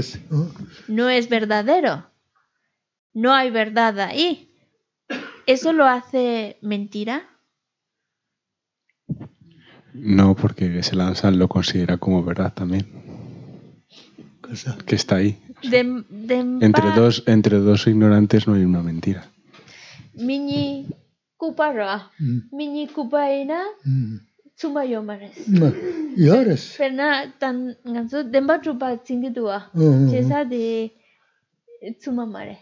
[0.88, 2.06] No es verdadero.
[3.14, 4.50] No hay verdad ahí.
[5.46, 7.30] ¿Eso lo hace mentira?
[9.94, 12.88] No, porque se lanzan lo considera como verdad también,
[14.88, 15.38] que está ahí.
[15.62, 19.30] De, de Entre dos, entre dos ignorantes no hay una mentira.
[20.16, 20.88] Mini
[21.44, 21.94] kupa ra
[22.56, 23.60] mini kupa ina
[24.58, 25.36] tsuma yo mares
[26.16, 27.08] yo res perna
[27.41, 29.58] tan nganzo demba chupa chingi duwa
[30.12, 30.64] chesa de
[32.00, 32.56] tsuma mare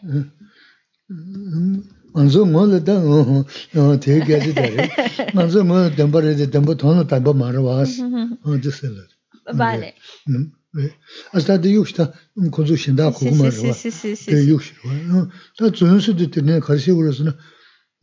[2.13, 4.89] 만조 몰다 어 되게 해도 돼.
[5.34, 8.01] 만조 뭐 담바레 담보 돈을 담보 말아 와스.
[8.43, 8.91] 어 됐어요.
[9.57, 9.95] 발레.
[10.27, 10.51] 음.
[11.32, 12.11] 아스타 되요스타
[12.51, 13.71] 고조 신다 고고 말아 와.
[13.71, 14.75] 되요스.
[15.57, 17.32] 다 전수도 되네 가르치고 그러서는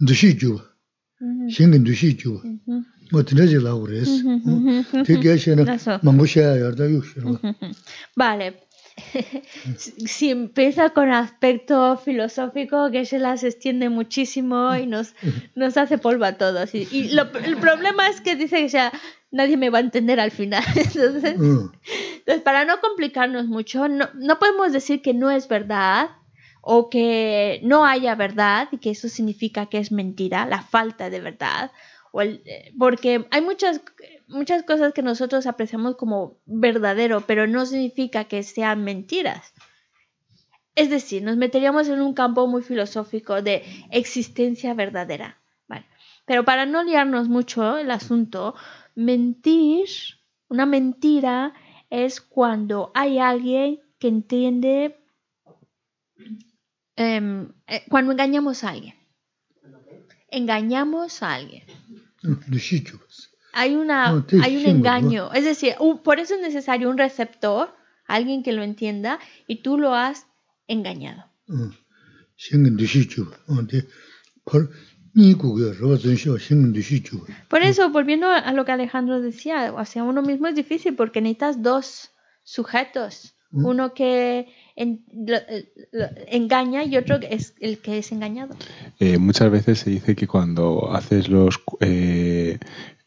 [0.07, 0.61] shi ju.
[3.11, 4.23] Mo te ne je la go res.
[5.05, 5.99] Te ge she na Eso.
[6.03, 7.39] ma mo she ya da yush ro.
[8.17, 8.55] Vale.
[9.79, 15.15] si empieza con aspecto filosófico, que se las extiende muchísimo y nos,
[15.55, 16.75] nos hace polvo a todos.
[16.75, 18.93] Y, y lo- el problema es que dice que sea,
[19.31, 20.65] nadie me va a entender al final.
[20.75, 21.71] Entonces, Mm.
[22.19, 26.09] entonces, para no complicarnos mucho, no, no podemos decir que no es verdad
[26.71, 31.19] o que no haya verdad y que eso significa que es mentira, la falta de
[31.19, 31.73] verdad.
[32.13, 33.81] O eh, porque hay muchas,
[34.27, 39.55] muchas cosas que nosotros apreciamos como verdadero, pero no significa que sean mentiras.
[40.75, 45.39] Es decir, nos meteríamos en un campo muy filosófico de existencia verdadera.
[45.69, 45.87] Vale.
[46.27, 48.55] Pero para no liarnos mucho el asunto,
[48.95, 49.89] mentir,
[50.49, 51.55] una mentira
[51.89, 54.99] es cuando hay alguien que entiende,
[57.01, 58.97] Em, eh, cuando engañamos a alguien.
[60.31, 61.63] Engañamos a alguien.
[63.53, 65.33] Hay, una, hay un engaño.
[65.33, 67.73] Es decir, por eso es necesario un receptor,
[68.09, 70.27] alguien que lo entienda, y tú lo has
[70.67, 71.25] engañado.
[77.49, 81.63] Por eso, volviendo a lo que Alejandro decía, hacia uno mismo es difícil porque necesitas
[81.63, 82.11] dos
[82.43, 84.47] sujetos uno que
[84.77, 85.39] en- lo-
[85.93, 88.55] lo- engaña y otro que es el que es engañado.
[89.01, 92.59] Eh, muchas veces se dice que cuando haces los, eh,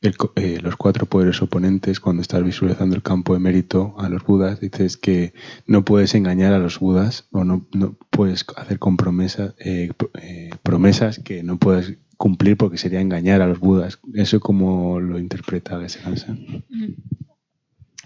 [0.02, 4.24] el eh, los cuatro poderes oponentes, cuando estás visualizando el campo de mérito a los
[4.24, 5.34] budas, dices que
[5.68, 10.50] no puedes engañar a los budas o no, no puedes hacer con promesas, eh, eh,
[10.64, 14.00] promesas que no puedes cumplir porque sería engañar a los budas.
[14.16, 16.64] ¿Eso como lo interpreta Geshe-Hansen?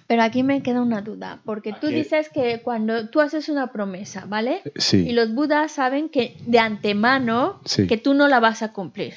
[0.08, 4.26] Pero aquí me queda una duda, porque tú dices que cuando tú haces una promesa,
[4.28, 4.62] ¿vale?
[4.76, 7.88] Y Sí, los budas saben que de antemano Sí.
[7.88, 9.14] que tú no la vas a cumplir.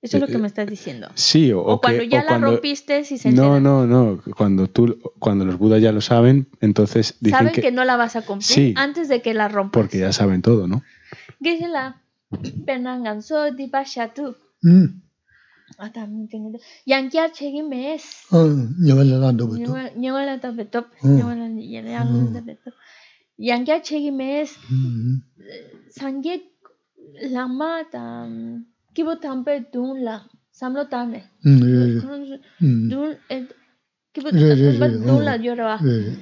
[0.00, 1.08] Eso es lo Eh, que me estás diciendo.
[1.14, 3.62] sí o, O, o cuando que- ya o la rompiste y se No, enteran.
[3.62, 4.20] no, no.
[4.36, 7.96] Cuando tú, cuando los budas ya lo saben, entonces dicen Saben que, que, no la
[7.96, 8.74] vas a cumplir Sí.
[8.76, 9.80] antes de que la rompas.
[9.80, 10.82] porque ya saben todo, ¿no?
[11.40, 12.02] Gisela,
[12.42, 13.70] di
[15.71, 15.79] Bashatu.
[15.79, 15.79] 응.
[15.79, 16.59] Ah, también tengo.
[16.85, 18.01] Yankia chegi mes.
[18.31, 18.37] 아,
[18.85, 19.73] 녀발라 난도 부터.
[19.95, 20.85] Nyawala ta betop.
[21.03, 21.17] Mm.
[21.17, 22.73] Nyawala yang ta betop.
[23.39, 24.49] Yankia chegi mes.
[24.71, 25.21] 응.
[25.91, 26.41] Sangye
[27.29, 28.27] lama ta.
[28.95, 30.23] Kibo tampe dun la.
[30.51, 31.23] Samlo tane.
[31.45, 31.59] 응.
[31.61, 32.01] 예.
[32.63, 32.89] 응.
[32.89, 33.17] Dun.
[34.13, 35.21] Kibo Re, re, re, dun oh.
[35.21, 35.79] la yorwa.
[35.83, 36.15] 예.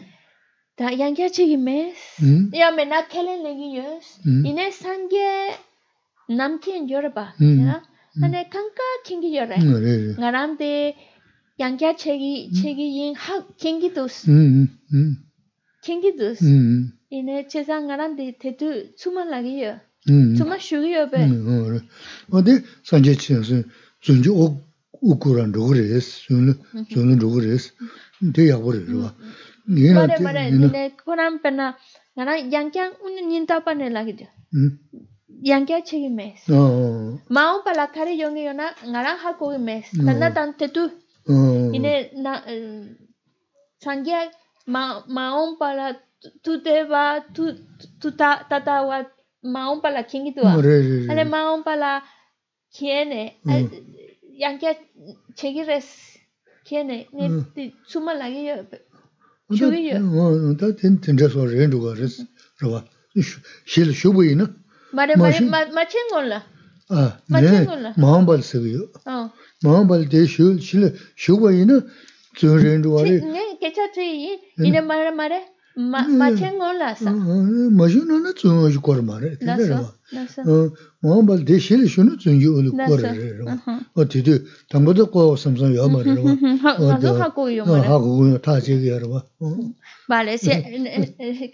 [0.75, 1.95] Ta yankia chegi mes.
[2.21, 2.49] 응.
[2.51, 4.19] Ya me na kelen legi yos.
[4.25, 4.45] Mm.
[4.45, 5.55] Ine sangye
[6.29, 7.33] namkien yorba.
[7.39, 7.67] Mm.
[7.67, 7.81] Ya.
[8.23, 9.55] Ane kanka kingi yorre.
[9.59, 9.65] 응.
[9.83, 10.15] 예.
[10.19, 10.95] ngaramde
[11.59, 14.67] yangya chegi chegi yin ha kingi dus 응.
[14.93, 15.15] 응.
[15.83, 16.91] kingi dus 응.
[17.11, 19.73] ine chesa ngaramde tetu tsuma lagi yo
[20.09, 20.35] 응.
[20.35, 21.79] tsuma shugi yo be 응.
[22.31, 23.63] 어디 산제 치에서
[23.99, 24.59] 존주 오
[25.01, 26.27] 우쿠란 로그레스.
[26.27, 26.55] 존
[26.89, 27.73] 존 로그레스.
[28.33, 29.11] 대야 버려.
[29.67, 31.75] 니는 mare mare ine koram pena
[32.15, 34.79] ngara yangya un nyinta pa ne lagi yo 응.
[35.42, 36.40] yankia chegi mes.
[36.48, 39.86] Maung pala kari yongi yona ngarang hakogi mes.
[40.06, 40.90] Tanda tan tetu.
[41.28, 42.42] Ine na
[43.82, 44.30] changia
[44.66, 45.96] maung pala
[46.44, 47.24] tuteba
[48.00, 49.06] tuta tatawa
[49.42, 50.52] maung pala kingi tuwa.
[51.10, 52.02] Ale maung pala
[52.72, 53.36] kiene
[54.42, 54.74] yankia
[55.34, 55.88] chegi res
[56.64, 57.24] kiene ne
[57.88, 58.56] tsuma lagi yo.
[59.50, 60.54] Chugi yo.
[60.54, 62.22] Ta ten tenja so rin duwa res.
[62.60, 62.84] Rawa.
[63.64, 64.46] Shil shubu ina.
[64.91, 65.15] 그랬어.
[65.15, 65.15] 그러봐.
[65.15, 65.15] 실 쇼부이나?
[65.15, 66.43] Mare Mashi- mare ma machengon la.
[66.89, 67.65] 아, 네.
[67.65, 68.87] 맞춘 마음발 쓰고요.
[69.07, 69.31] Oh.
[69.63, 71.81] 마음발 대실 실 쇼부이나?
[72.37, 73.25] 저 렌도가 Chi- 그래.
[73.25, 75.41] Ne kecha tri ine mare mare
[75.75, 76.15] ma Mm.
[76.15, 77.11] machengon la 어, sa.
[77.75, 78.47] 마시나나 저
[78.79, 79.35] 거를 말해.
[79.41, 79.57] Naso.
[79.67, 79.91] 그래요.
[80.13, 80.41] Naso.
[80.47, 82.95] 어, 마음발 대실 쇼는 전지 오늘 Naso.
[82.95, 83.41] 거를.
[83.43, 83.79] Uh-huh.
[83.95, 86.15] 어, 뒤도 당보도 거 삼삼 요 말이야.
[86.63, 87.87] Ha- naso hago yo 어, mare.
[87.89, 89.23] 하고 다 제기 알아 봐.
[89.41, 89.57] 어.
[90.07, 90.51] Vale, sí.
[90.51, 90.63] eh,
[91.19, 91.51] eh,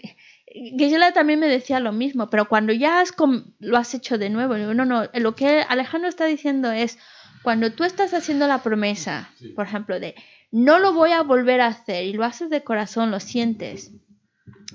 [0.77, 4.29] Gisela también me decía lo mismo, pero cuando ya has com- lo has hecho de
[4.29, 6.97] nuevo, no, lo que Alejandro está diciendo es,
[7.43, 10.15] cuando tú estás haciendo la promesa, por ejemplo, de
[10.51, 13.91] no lo voy a volver a hacer y lo haces de corazón, lo sientes,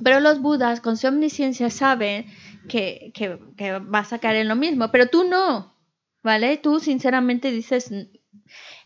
[0.03, 2.27] pero los budas con su omnisciencia saben
[2.69, 5.75] que, que, que vas a caer en lo mismo, pero tú no,
[6.23, 6.57] ¿vale?
[6.59, 7.91] Tú sinceramente dices,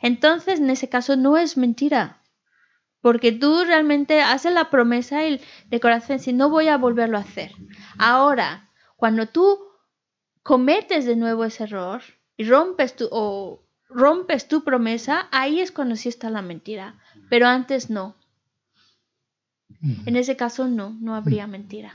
[0.01, 2.23] entonces en ese caso no es mentira.
[3.07, 5.41] Porque tú realmente haces la promesa y
[5.71, 7.53] de corazón, si no voy a volverlo a hacer.
[7.99, 9.61] Ahora, cuando tú
[10.43, 12.03] cometes de nuevo ese error
[12.37, 16.99] y rompes tu, o rompes tu promesa, ahí es cuando sí está la mentira.
[17.31, 18.17] Pero antes no.
[20.05, 21.93] En ese caso no, no habría mentira.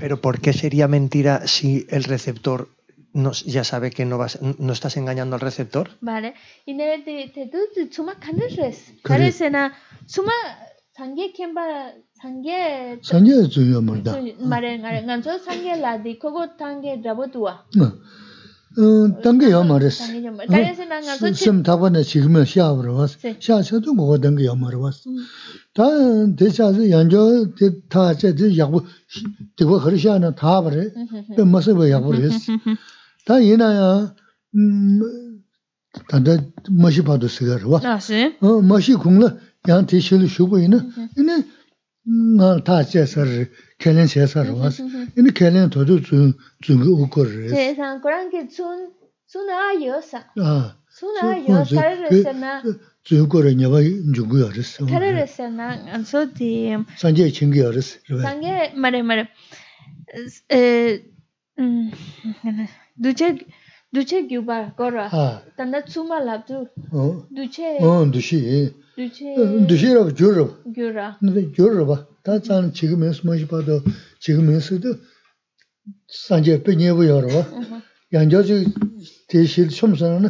[0.00, 2.68] Pero ¿por qué sería mentira si el receptor
[3.12, 5.90] no, ya sabe que no, vas, no estás engañando al receptor.
[6.00, 6.34] Vale.
[6.66, 8.92] Y de, de, de, de, suma canales.
[9.02, 9.74] Parece na,
[10.06, 10.32] suma,
[10.96, 11.92] sangue va,
[12.22, 14.18] es tuyo, Marta.
[14.40, 17.66] Vale, vale, ganso sangue la di, cogo tangue rabo tuwa.
[19.22, 20.02] Tangue ya mares.
[20.46, 21.34] Parece na, ganso.
[21.34, 23.16] Sem tabane chigme xa abro vas.
[23.16, 25.04] Xa xa tu mogo tangue ya mar vas.
[26.38, 26.88] De xa se
[27.58, 28.84] de ta xa de yagbo,
[29.56, 30.18] de go khari xa
[33.28, 34.14] 다 이나야
[34.56, 35.42] 음
[36.08, 36.40] 단다
[36.72, 39.36] 멋이 봐도 쓰거라 다시 어 멋이 공라
[39.68, 40.80] 양 대실 쉬고 있는
[41.18, 41.44] 이네
[42.38, 43.20] 나다 제서
[43.78, 44.82] kelin shesa rwas,
[45.16, 47.52] ini kelin todo zungi ukor res.
[47.52, 48.90] Sesan, koran ki zun,
[49.30, 50.26] zun a yosa.
[50.90, 52.62] Zun a yosa, tari resa na.
[53.06, 53.78] Zungi ukor nyaba
[54.16, 54.78] zungu ya res.
[54.78, 56.74] Tari resa na, anso di...
[56.96, 57.98] Sanje chingi ya res.
[58.08, 59.28] Sanje, mare mare.
[63.01, 63.37] 두체
[63.93, 65.43] 두체 규바 거라 아.
[65.57, 67.27] 단다 추마 랍두 어.
[67.35, 68.73] 두체 어, 두시.
[68.95, 69.35] 두체
[69.67, 70.61] 두시라고 줄어.
[70.73, 72.07] 규라 근데 줄어 봐.
[72.23, 73.81] 다 짠, 지금에서 뭐지 봐도
[74.21, 74.87] 지금에서도
[76.07, 77.81] 산재 빼내고 열어 봐.
[78.13, 78.65] 양저지
[79.27, 80.29] 대실 첨선은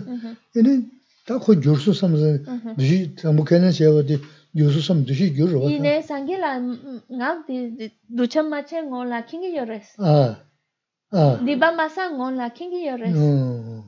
[0.58, 0.90] 얘는
[1.28, 2.40] 다그 줄수 삼서
[2.78, 4.20] 두시 담고는 세워디
[4.58, 5.70] 줄수 삼 두시 줄어 봐.
[5.70, 6.60] 이네 상계라
[7.12, 10.40] ngabdi ducha mache ngola kingi yores 아.
[11.12, 11.38] 아.
[11.46, 13.84] diba masa ngola kingi yores 어.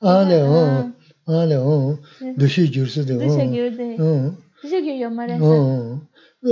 [0.00, 0.92] 아네 어.
[1.26, 1.98] 아네 어.
[2.38, 3.18] 두시 줄수도.
[3.18, 4.36] 두체 규데 어.
[4.60, 6.00] 두체 규 요마레 어.
[6.46, 6.48] 어,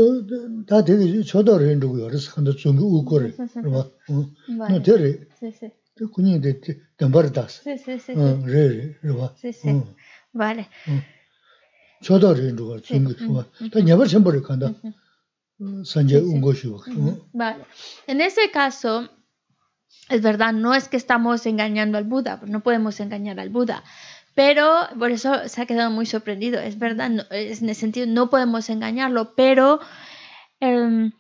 [0.67, 3.37] 다 되게 저더러 한다고 열어서 한다 중국 우거를.
[3.37, 3.45] 봐.
[4.11, 4.31] 어.
[4.49, 5.19] 너 vale 되래.
[5.39, 6.61] sí sí 그 군이 돼.
[6.97, 7.63] 담바르다스.
[7.67, 8.95] sí sí sí 어, 그래.
[9.01, 9.35] 그래 봐.
[9.35, 9.67] sí sí
[10.33, 10.67] vale
[12.03, 13.47] 저더러 한다고 중국 봐.
[13.73, 14.73] 다 녀버 전부를 간다.
[15.87, 16.79] 산재 온 것이 어.
[17.35, 17.63] Vale.
[18.09, 19.07] En ese caso,
[20.10, 23.84] es verdad, no es que estamos engañando al Buda, no podemos engañar al Buda.
[24.36, 26.60] Pero por eso se ha quedado muy sorprendido.
[26.60, 29.80] Es verdad, no- es en el sentido, no podemos engañarlo, pero
[30.62, 31.12] em,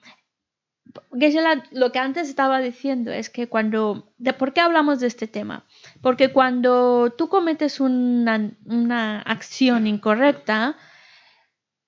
[1.72, 4.12] lo que antes estaba diciendo es que cuando...
[4.38, 5.66] ¿Por qué hablamos de este tema?
[6.02, 10.78] Porque cuando tú cometes una acción incorrecta,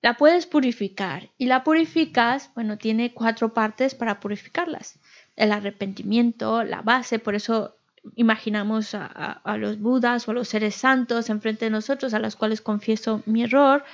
[0.02, 4.98] la puedes purificar y la purificas, bueno, tiene cuatro partes para purificarlas.
[5.36, 7.76] El arrepentimiento, la base, por eso
[8.16, 12.60] imaginamos a, los budas o a los seres santos enfrente de nosotros, a los cuales
[12.60, 13.84] confieso mi error.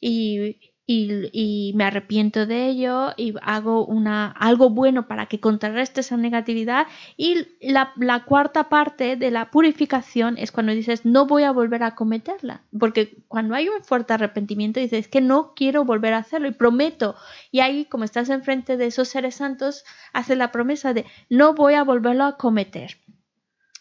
[0.00, 6.16] Y, y- me arrepiento de ello y hago una, algo bueno para que contrarreste esa
[6.16, 6.86] negatividad.
[7.16, 11.82] Y la, la cuarta parte de la purificación es cuando dices, no voy a volver
[11.82, 12.62] a cometerla.
[12.78, 17.16] Porque cuando hay un fuerte arrepentimiento, dices, que no quiero volver a hacerlo y prometo.
[17.50, 21.74] Y ahí, como estás enfrente de esos seres santos, haces la promesa de, no voy
[21.74, 22.96] a volverlo a cometer.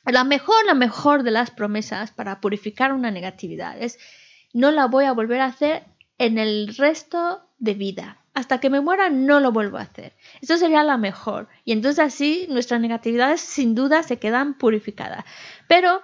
[0.06, 3.98] La mejor, la mejor de las promesas para purificar una negatividad es,
[4.54, 5.84] no la voy a volver a hacer
[6.18, 8.22] en el resto de vida.
[8.34, 10.14] Hasta que me muera no lo vuelvo a hacer.
[10.42, 11.48] Eso sería la mejor.
[11.64, 15.24] Y entonces así nuestras negatividades sin duda se quedan purificadas.
[15.70, 16.02] Pero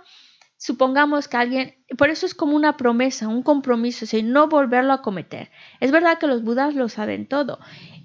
[0.58, 4.94] supongamos que alguien, por eso es como una promesa, un compromiso, es decir, no volverlo
[4.94, 5.50] a cometer.
[5.82, 7.60] Es verdad que los budas lo saben todo,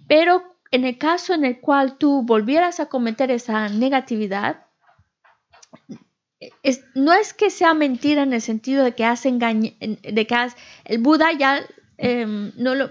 [0.08, 0.42] pero
[0.72, 4.64] en el caso en el cual tú volvieras a cometer esa negatividad,
[6.62, 10.36] es- no es que sea mentira en el sentido de que has engañado, de que
[10.84, 11.60] el Buda ya
[11.98, 12.90] em, no lo,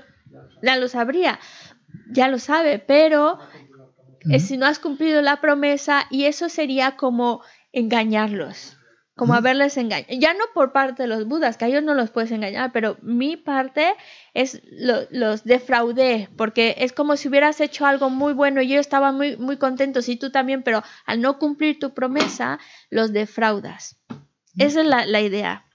[0.61, 1.39] ya lo sabría,
[2.11, 3.39] ya lo sabe, pero
[4.29, 7.41] eh, si no has cumplido la promesa y eso sería como
[7.71, 8.77] engañarlos,
[9.15, 10.13] como haberles engañado.
[10.19, 12.97] Ya no por parte de los budas, que a ellos no los puedes engañar, pero
[13.01, 13.93] mi parte
[14.33, 18.79] es lo- los defraudé, porque es como si hubieras hecho algo muy bueno y yo
[18.79, 23.97] estaba muy, muy contento, y tú también, pero al no cumplir tu promesa, los defraudas.
[24.57, 25.65] Esa es la, la idea.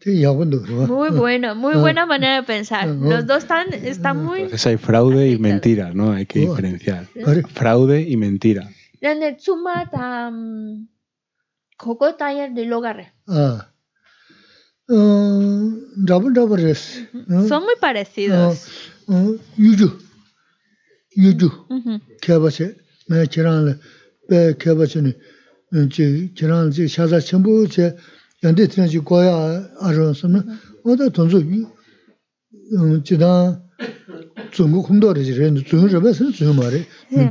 [0.00, 0.84] 되게 야분도 그래 봐.
[0.86, 2.88] Muy bueno, muy buena manera de pensar.
[2.88, 4.40] Los dos están, están muy...
[4.42, 5.40] Entonces hay fraude y Aplicados.
[5.40, 6.12] mentira, ¿no?
[6.12, 6.50] Hay que Oh.
[6.54, 7.06] diferenciar.
[7.12, 7.42] 그래.
[7.52, 8.68] Fraude y mentira.
[9.00, 10.88] 근데 tsuma ta mm,
[11.76, 13.12] koko taya de logare.
[13.28, 13.68] 아.
[14.88, 14.94] 어,
[16.08, 17.00] 잡은 잡으랬어.
[17.30, 17.46] 어?
[17.46, 18.66] Son muy 어, parecidos.
[19.08, 19.98] 어, 유주.
[21.16, 21.50] 유주.
[21.68, 22.00] Ujú.
[22.22, 22.74] 개버체
[23.08, 23.78] 매 지랑을
[24.28, 25.00] 배 개버체
[28.43, 29.33] yāndi tīnāshī kōyā
[29.83, 30.43] ārō sōmna,
[30.87, 31.41] wādā tōnzō
[33.03, 33.31] jidā
[34.53, 36.81] dzōngu khumdō rā jirē, dzōngu rā bā sā dzōngu mā rē,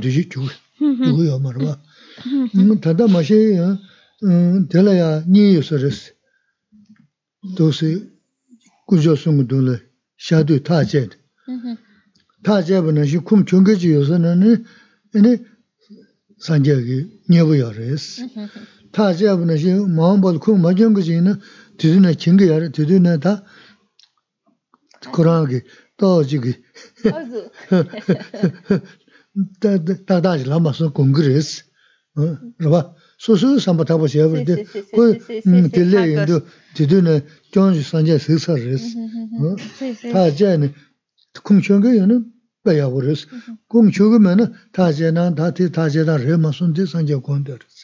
[0.03, 1.25] dīshī gyūgu, gyūgu mm-hmm.
[1.25, 1.73] yā mā rā bā.
[2.25, 2.79] Mm-hmm.
[2.85, 3.39] Tāndā mā shē
[4.69, 6.13] tēlā yā nī yu sō rā sī,
[7.57, 7.93] tō sī
[8.89, 9.77] gujō sōngu dōng lā
[10.17, 10.65] shā tū mm-hmm.
[10.69, 11.77] tā jē dā.
[12.45, 14.59] Tā jē bā nā shī khum chōnggā jī yu sō nā nā,
[15.17, 15.37] nā
[16.37, 16.99] sāngyā kī
[17.33, 18.29] nyē bō yā rā sī.
[18.95, 21.33] tā chāyab nā shī māmbal khuṋ māchyāṋ ka shī na
[21.77, 23.33] tīdhū na chīṅ yā rā tīdhū na tā
[25.15, 25.59] Kurāṋ kī
[25.99, 26.53] tā chī kī
[29.61, 31.49] tā tā chī lāma sō khuṋ kī rēs
[32.63, 32.81] rāba
[33.23, 34.57] sō sō sāmbā tāpa shī yā rā
[34.95, 35.03] kō
[35.75, 36.41] tīlē yindu
[36.75, 37.13] tīdhū na
[37.53, 38.89] kyōng chī sāñcā sī sā rēs
[40.11, 40.73] tā chāyab nā
[41.45, 42.19] khuṋ chōng kā yā na
[42.65, 43.21] bā yā gu rēs
[43.69, 46.51] khuṋ chōng kā mē na tā chāyab nā tā tī tā chāyab nā rē mā
[46.57, 47.78] sōn tī sāñcā khuṋ tī rēs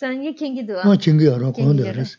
[0.00, 0.82] Sangye kengi duwa.
[0.84, 2.12] mā chiong kē yā rā kōng tē rēs,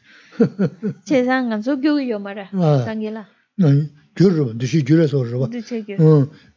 [1.06, 2.50] Che san ganso gyu yo mara.
[2.54, 2.82] Ah.
[2.86, 3.24] Sangye la.
[3.62, 3.70] nā
[4.18, 5.98] gyur rāba, dē shī gyur rā sō rāba, Du che gyu.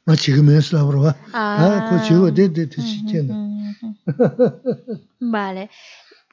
[0.06, 1.90] mā chī kē mē sī lā rāba, Ah.
[1.90, 3.36] kō chī wā dē dē tē shī kē nā,
[5.20, 5.68] Vale.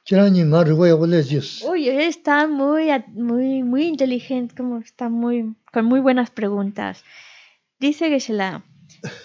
[0.08, 1.68] chī rā nī ngā rāba yā wā lē jī sī.
[1.68, 7.04] Uy, está muy, muy, muy inteligente, como está muy, con muy buenas preguntas.
[7.78, 8.62] Dice que se la,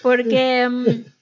[0.02, 1.13] porque mm,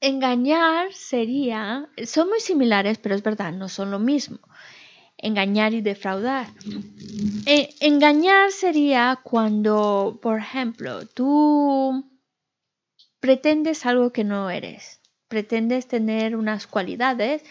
[0.00, 4.38] engañar sería, son muy similares, pero es verdad, no son lo mismo.
[5.18, 6.48] Engañar y defraudar.
[7.46, 12.04] E- engañar sería cuando, por ejemplo, tú
[13.20, 17.42] pretendes algo que no eres, pretendes tener unas cualidades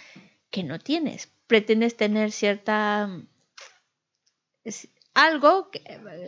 [0.52, 3.10] que no tienes, pretendes tener cierta
[4.64, 5.82] es- algo que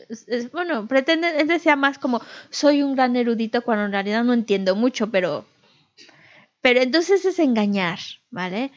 [0.10, 4.24] es- es- bueno, pretende él decía más como soy un gran erudito cuando en realidad
[4.24, 5.46] no entiendo mucho, pero
[6.68, 7.98] pero entonces es engañar,
[8.30, 8.74] ¿vale?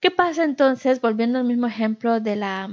[0.00, 2.70] ¿Qué pasa entonces volviendo al mismo ejemplo de la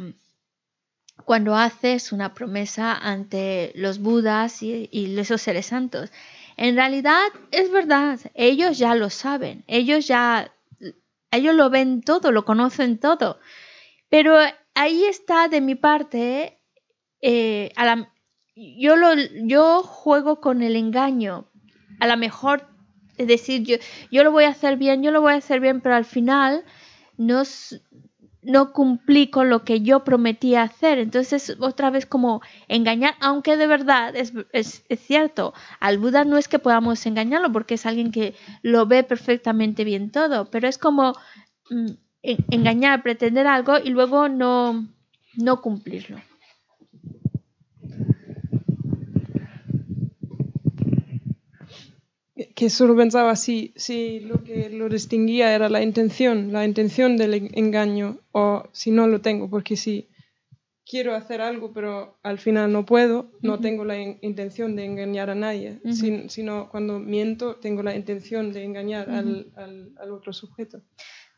[1.25, 6.13] cuando haces una promesa ante los budas y, esos seres santos.
[6.55, 10.53] En realidad es verdad, ellos ya lo saben, ellos ya,
[11.29, 13.38] ellos lo ven todo, lo conocen todo.
[14.07, 14.38] Pero
[14.75, 16.57] ahí está de mi parte,
[17.21, 17.73] eh,
[18.55, 19.09] yo, lo,
[19.43, 21.51] yo juego con el engaño.
[21.99, 22.70] A lo mejor,
[23.22, 23.78] es decir, yo,
[24.11, 26.63] yo lo voy a hacer bien, yo lo voy a hacer bien, pero al final
[27.17, 27.43] no,
[28.43, 30.97] no cumplí con lo que yo prometí hacer.
[30.99, 36.38] Entonces, otra vez como engañar, aunque de verdad es, es- es cierto, al Buda no
[36.38, 40.78] es que podamos engañarlo porque es alguien que lo ve perfectamente bien todo, pero es
[40.80, 41.13] como
[41.69, 41.91] mm,
[42.24, 44.88] en- engañar, pretender algo y luego no,
[45.36, 46.19] no cumplirlo.
[52.62, 57.34] Que solo pensaba si, si lo que lo distinguía era la intención, la intención del
[57.34, 59.95] en- engaño, o si no lo tengo, porque si
[60.86, 65.32] quiero hacer algo pero al final no puedo, no tengo la in- intención de engañar
[65.32, 65.95] a nadie, Ujú.
[66.01, 70.78] sin- sino cuando miento tengo la intención de engañar al, al, al otro sujeto.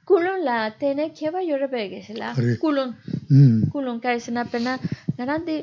[0.04, 2.58] Kulon la tene kieba yore bege la Kare.
[2.60, 2.90] kulon
[3.32, 4.78] 음, kulon ka sena pena
[5.18, 5.54] garante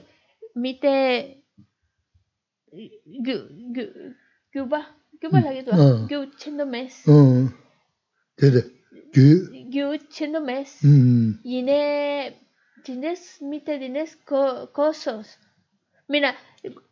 [0.54, 1.44] mite
[5.21, 6.07] gu gu guba guba la gitu Ah.
[6.09, 7.49] gu chendo mes 어,
[8.37, 8.57] 되대.
[9.13, 12.33] 그, gu chendo mes 음, yine
[12.83, 15.27] tienes mite tienes co cosos
[16.09, 16.35] mira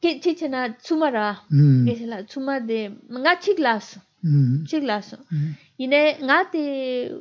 [0.01, 6.18] que chichena tsumara 음, que es la tsuma de nga chiglaso 음, chiglaso 음, yine
[6.24, 7.11] nga te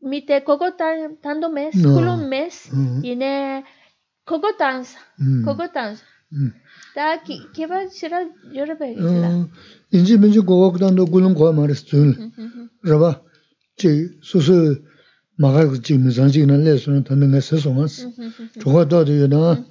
[0.00, 1.94] mite coco tan tando mes No.
[1.94, 3.64] kulon mes 음, yine
[4.24, 6.52] coco tanza 음, coco tanza 음.
[6.94, 9.48] da ki kiba sira yore be gisla 어,
[9.92, 11.96] 인지 민지 고고단도 굴은 거 말했어.
[12.82, 13.22] 라바.
[13.76, 14.76] 제 소소
[15.36, 18.10] 마가 그 지금 상징은 레스는 듣는 거 세송았어.
[18.60, 19.64] 저거도 되나.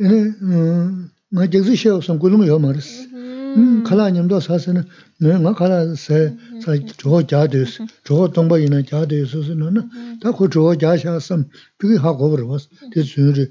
[0.00, 3.04] 얘네 음, 나 제주 시어 선 굴은 거 말했어.
[3.56, 4.84] 음, 칼라님도 사서는
[5.20, 7.84] 내가 칼라세 사 저거 자데스.
[8.04, 9.90] 저거 동바이나 자데스는
[10.22, 12.68] 다그 저거 자샤섬 그게 하고 버렸어.
[12.92, 13.50] 대수를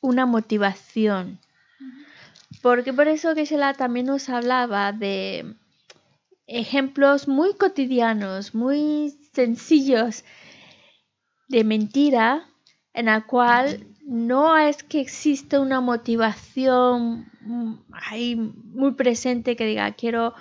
[0.00, 1.38] una motivación.
[2.62, 3.46] Porque por eso que
[3.76, 5.56] también nos hablaba de
[6.46, 10.24] ejemplos muy cotidianos, muy sencillos
[11.48, 12.46] de mentira,
[12.92, 19.92] en la cual no es que exista una motivación mm, ahí muy presente que diga
[19.92, 20.34] quiero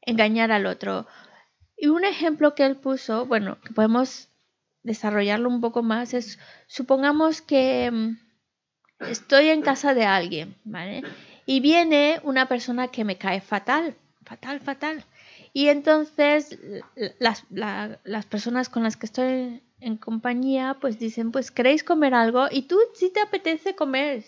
[0.00, 1.06] engañar al otro.
[1.76, 4.30] Y un ejemplo que él puso, bueno, que podemos
[4.82, 8.16] desarrollarlo un poco más, es, supongamos que mm,
[9.08, 11.02] estoy en casa de alguien, ¿vale?
[11.46, 15.04] Y viene una persona que me cae fatal, fatal, fatal.
[15.52, 16.58] Y entonces
[17.18, 22.46] las, las personas con las que estoy en compañía, pues dicen, pues queréis comer algo
[22.50, 24.24] y tú sí te apetece comer,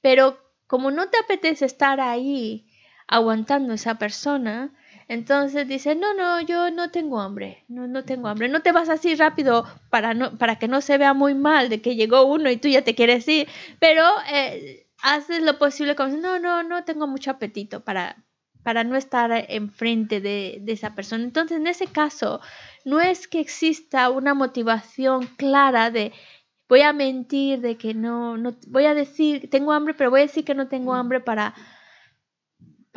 [0.00, 2.66] pero como no te apetece estar ahí
[3.08, 4.70] aguantando esa persona,
[5.08, 8.48] entonces dice, no, no, yo no tengo hambre, no, no tengo hambre.
[8.48, 11.80] No te vas así rápido para, no, para que no se vea muy mal de
[11.80, 13.48] que llegó uno y tú ya te quieres ir,
[13.80, 18.22] pero eh, haces lo posible como, no, no, no tengo mucho apetito para,
[18.62, 21.24] para no estar enfrente de, de esa persona.
[21.24, 22.40] Entonces, en ese caso,
[22.84, 26.12] no es que exista una motivación clara de
[26.68, 30.24] voy a mentir, de que no, no voy a decir, tengo hambre, pero voy a
[30.24, 31.54] decir que no tengo hambre para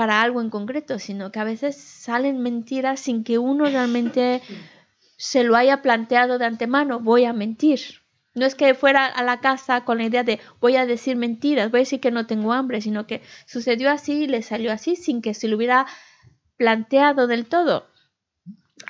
[0.02, 4.41] para algo en concreto, sino que a veces salen mentiras sin que uno realmente
[5.16, 7.80] se lo haya planteado de antemano, voy a mentir.
[8.34, 11.70] No es que fuera a la casa con la idea de voy a decir mentiras,
[11.70, 14.95] voy a decir que no tengo hambre, sino que sucedió así y le salió así
[14.95, 15.86] sin que se lo hubiera
[16.58, 17.86] planteado del todo.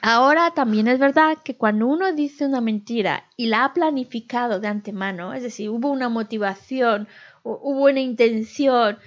[0.01, 4.69] Ahora también es verdad que cuando uno dice una mentira y la ha planificado de
[4.69, 7.09] antemano, es decir, hubo una motivación,
[7.43, 8.97] hubo una intención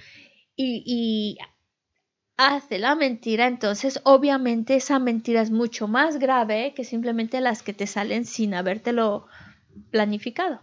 [0.55, 1.37] y, y
[2.37, 7.73] hace la mentira, entonces obviamente esa mentira es mucho más grave que simplemente las que
[7.73, 9.27] te salen sin habértelo
[9.91, 10.61] planificado.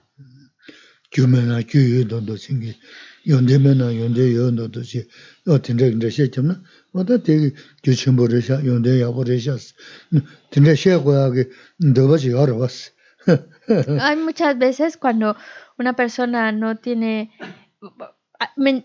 [14.01, 15.37] Hay muchas veces cuando
[15.79, 17.31] una persona no tiene...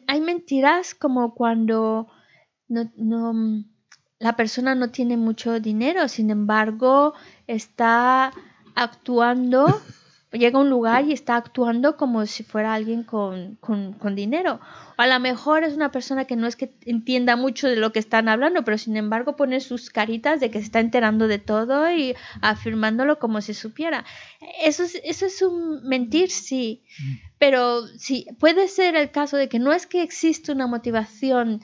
[0.07, 2.07] Hay mentiras como cuando
[2.67, 3.65] no, no, mm,
[4.19, 7.13] la persona no tiene mucho dinero, sin embargo,
[7.45, 8.31] está
[8.75, 9.81] actuando,
[10.31, 14.59] llega a un lugar y está actuando como si fuera alguien con, con, con, dinero.
[14.97, 17.91] O a lo mejor es una persona que no es que entienda mucho de lo
[17.91, 21.39] que están hablando, pero sin embargo pone sus caritas de que se está enterando de
[21.39, 24.03] todo y afirmándolo como si supiera.
[24.61, 26.83] Eso es, eso es un mentir, sí.
[26.99, 27.13] Mm.
[27.39, 31.61] Pero sí, puede ser el caso de que no es que existe una motivación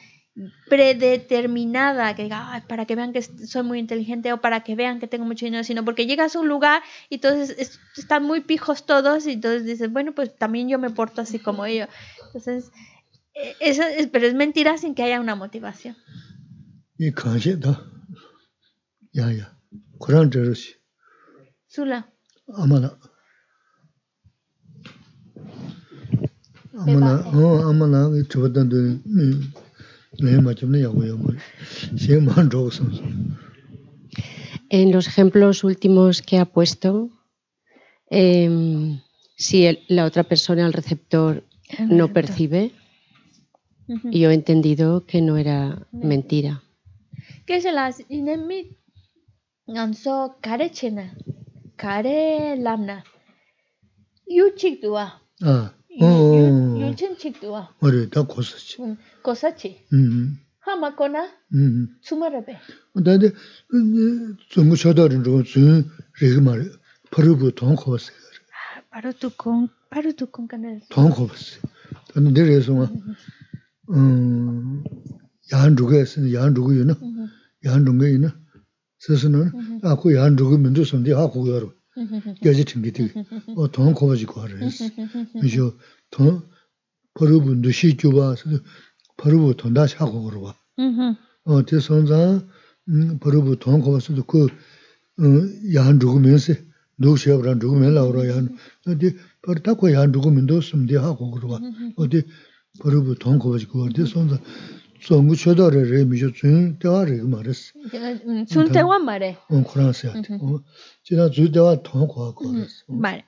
[0.67, 5.07] predeterminada, que diga, para que vean que soy muy inteligente o para que vean que
[5.07, 9.27] tengo mucho dinero, sino porque llegas a un lugar y entonces están muy pijos todos
[9.27, 11.87] y entonces dices, bueno, pues también yo me porto así como ellos.
[12.27, 12.71] Entonces,
[13.35, 15.95] e, eso es, pero es mentira sin que haya una motivación.
[19.11, 19.55] Ya, ya.
[19.99, 20.31] Corán
[21.67, 22.11] Sula.
[22.47, 22.97] Amala.
[26.75, 28.09] Amala, oh, amala,
[34.69, 37.11] En los ejemplos últimos que ha puesto,
[38.09, 38.99] eh,
[39.35, 41.43] si el, la otra persona, el receptor,
[41.79, 42.71] no percibe,
[43.87, 46.63] yo he entendido que no era mentira.
[47.45, 48.77] ¿Qué es las inemi?
[49.67, 51.15] Ganso care chena,
[51.75, 53.03] care lamna.
[54.27, 55.21] Yuchik tua.
[55.41, 55.73] Ah.
[55.89, 57.75] Yulchen chik tua.
[57.81, 58.25] Ore, da
[59.23, 59.85] 고사치.
[60.59, 61.29] 하마코나
[62.01, 62.57] 추마라베.
[62.93, 63.31] 근데
[64.49, 65.43] 좀 쳐다는 좀
[66.21, 66.71] 레그 말
[67.11, 68.11] 퍼르부 동코스
[68.89, 71.59] 바로 두콩 바로 두콩 간에 동코스
[72.13, 72.89] 근데 내려서
[73.89, 74.83] 음
[75.51, 76.95] 야한루게스 야한루고요나?
[77.65, 78.35] 야한루게이나?
[78.99, 79.51] 스스는
[79.83, 81.73] 아고 야한루고 민도 선디 하고 여러
[82.45, 83.11] 여지 튕기디
[83.57, 84.89] 어 동코버지고 하래스
[85.43, 85.57] 이제
[86.09, 86.41] 동
[87.15, 88.61] 퍼르분도 시주바스
[89.17, 90.51] 버르부 돈다 샤고 그러고.
[90.79, 91.15] 음.
[91.45, 92.41] 어, 제 손자
[92.89, 94.47] 음 버르부 돈 거서도 그
[95.75, 96.53] 야한 죽으면서
[96.97, 98.55] 녹시업랑 죽으면 나오라 야한.
[98.87, 101.59] 어디 버르다고 야한 죽으면도 숨대 하고 그러고.
[101.97, 102.23] 어디
[102.79, 104.39] 버르부 돈 거서 그거 제 손자
[105.01, 107.71] 송구 쳐다래 레미죠 준 대화를 그 말했어.
[108.49, 109.37] 준 대화 말해.
[109.51, 110.13] 응, 그러세요.
[110.13, 110.59] 어.
[111.03, 112.69] 제가 주 대화 돈 거고 그랬어.
[112.87, 113.25] 말.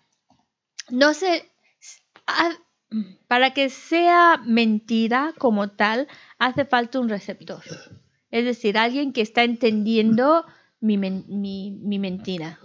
[0.91, 1.45] 너세
[2.27, 2.57] 아
[3.27, 6.07] para que sea mentira como tal,
[6.37, 7.61] hace falta un receptor.
[8.31, 10.45] Es decir, alguien que está entendiendo
[10.79, 12.59] mi, mi, mi, mentira.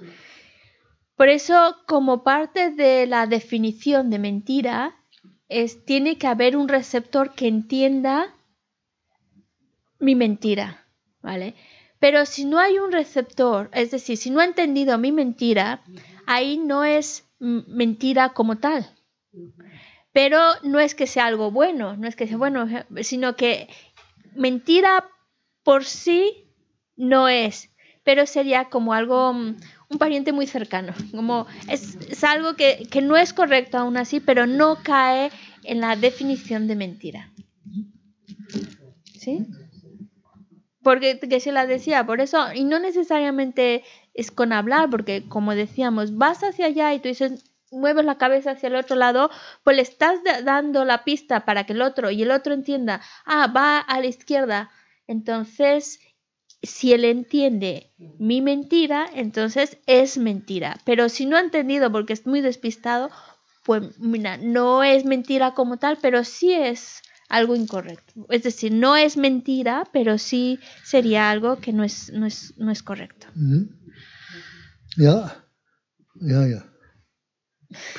[1.16, 4.96] Por eso, como parte de la definición de mentira,
[5.48, 8.34] es, tiene que haber un receptor que entienda
[9.98, 10.86] mi mentira,
[11.22, 11.54] ¿vale?
[11.98, 15.82] Pero si no hay un receptor, es decir, si no ha entendido mi mentira,
[16.26, 18.88] ahí no es mentira como tal.
[20.12, 22.66] Pero no es que sea algo bueno, no es que sea bueno,
[23.02, 23.68] sino que
[24.34, 25.08] mentira
[25.62, 26.46] por sí
[26.96, 27.68] no es.
[28.02, 29.56] pero sería como algo, mm,
[29.90, 34.46] un pariente muy cercano, como es, algo que, que no es correcto aún así, pero
[34.46, 35.30] no cae
[35.64, 37.30] en la definición de mentira.
[39.04, 39.46] ¿Sí?
[40.82, 43.84] Porque que se la decía, por eso, y no necesariamente
[44.14, 48.52] es con hablar, porque como decíamos, vas hacia allá y tú dices, mueves la cabeza
[48.52, 49.30] hacia el otro lado,
[49.64, 53.52] pues le estás dando la pista para que el otro y el otro entienda, ah,
[53.54, 54.70] va a la izquierda.
[55.06, 56.00] Entonces,
[56.62, 60.78] si él entiende mi mentira, entonces es mentira.
[60.84, 63.10] Pero si no ha entendido porque es muy despistado,
[63.64, 68.26] pues mira, no es mentira como tal, pero sí es algo incorrecto.
[68.28, 72.70] Es decir, no es mentira, pero sí sería algo que no es, no es, no
[72.70, 73.28] es correcto.
[74.96, 75.44] Ya,
[76.16, 76.69] ya, ya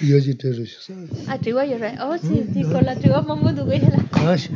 [0.01, 0.93] yoji teru shi sa.
[1.28, 3.72] Ah, a triwa yo rai, o oh, si ti ko la triwa mamu du go
[3.72, 4.03] yela.
[4.11, 4.49] A shi,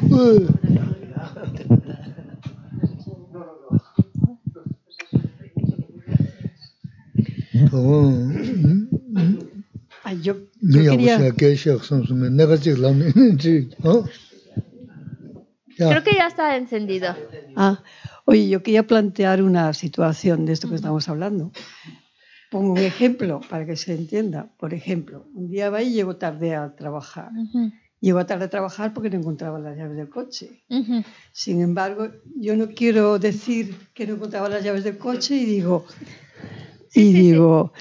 [10.21, 11.19] yo, yo quería...
[11.19, 11.31] Ni
[13.37, 13.67] que.
[15.77, 17.15] Creo que ya está encendido.
[17.55, 17.83] Ah,
[18.25, 21.51] oye, yo quería plantear una situación de esto que estamos hablando.
[22.55, 24.47] Pongo un ejemplo para que se entienda.
[24.57, 27.29] Por ejemplo, un día va y llego tarde a trabajar.
[27.37, 30.63] Ujú, Llego tarde a trabajar porque no encontraba las llaves del coche.
[31.33, 32.07] Sin embargo,
[32.39, 35.85] yo no quiero decir que no encontraba las llaves del coche y digo,
[36.93, 37.73] y digo,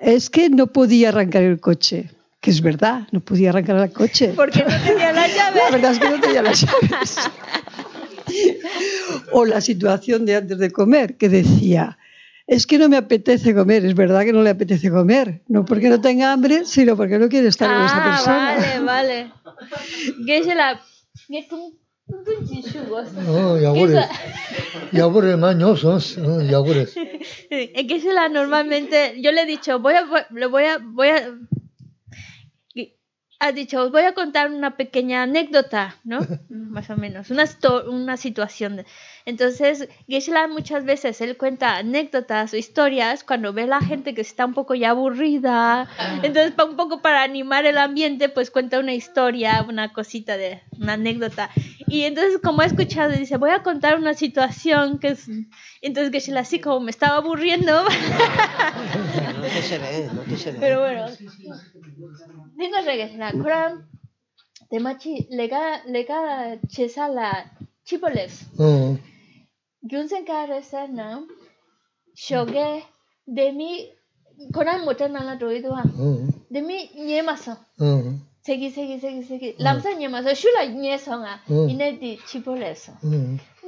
[0.00, 2.08] es que no podía arrancar el coche.
[2.40, 4.32] Que es verdad, no podía arrancar el coche.
[4.34, 5.60] Porque no tenía la llave.
[5.62, 7.16] La verdad es que no tenía las llaves.
[9.32, 11.98] O la situación de antes de comer, que decía,
[12.50, 15.88] es que no me apetece comer, es verdad que no le apetece comer, no porque
[15.88, 18.52] no tenga hambre, sino porque no quiere estar con esa ah, persona.
[18.54, 20.24] Ah, Vale, vale.
[20.26, 20.80] ¿Qué se la...
[23.24, 24.04] No, yagures.
[24.90, 26.96] Yagures mañosos, yagures.
[27.50, 30.04] Es que se la normalmente, yo le he dicho, voy a,
[30.48, 31.32] voy a, voy a
[33.40, 36.18] que- ha dicho, os voy a contar una pequeña anécdota, ¿no?
[36.50, 37.44] Más o menos, una,
[37.88, 38.84] una situación.
[39.26, 44.20] Entonces, Geshe-la muchas veces, él cuenta anécdotas o historias cuando ve a la gente que
[44.20, 45.88] está un poco ya aburrida.
[46.22, 50.60] Entonces, pa- un poco para animar el ambiente, pues cuenta una historia, una cosita de,
[50.78, 51.50] una anécdota.
[51.88, 55.28] Y entonces, como ha escuchado, dice, voy a contar una situación que es...
[55.82, 57.84] Entonces, Geshe-la así como me estaba aburriendo,
[59.40, 60.58] No te se ve, no te se ve.
[60.60, 61.06] pero bueno.
[62.56, 63.34] Tengo regresar.
[63.34, 63.76] Ahora,
[64.70, 67.44] tema chi, lega, lega, chesa la
[67.84, 68.46] chipoles.
[69.82, 71.20] Gyunsen ka resa na,
[72.14, 72.84] shoge,
[73.26, 73.88] demi,
[74.52, 75.82] koran mota na la roi duwa.
[76.50, 77.56] Demi nye maso.
[78.42, 79.54] Segi, segi, segi, segi.
[79.58, 82.90] Lamsa nye maso, shula nye songa, ine di chipoles.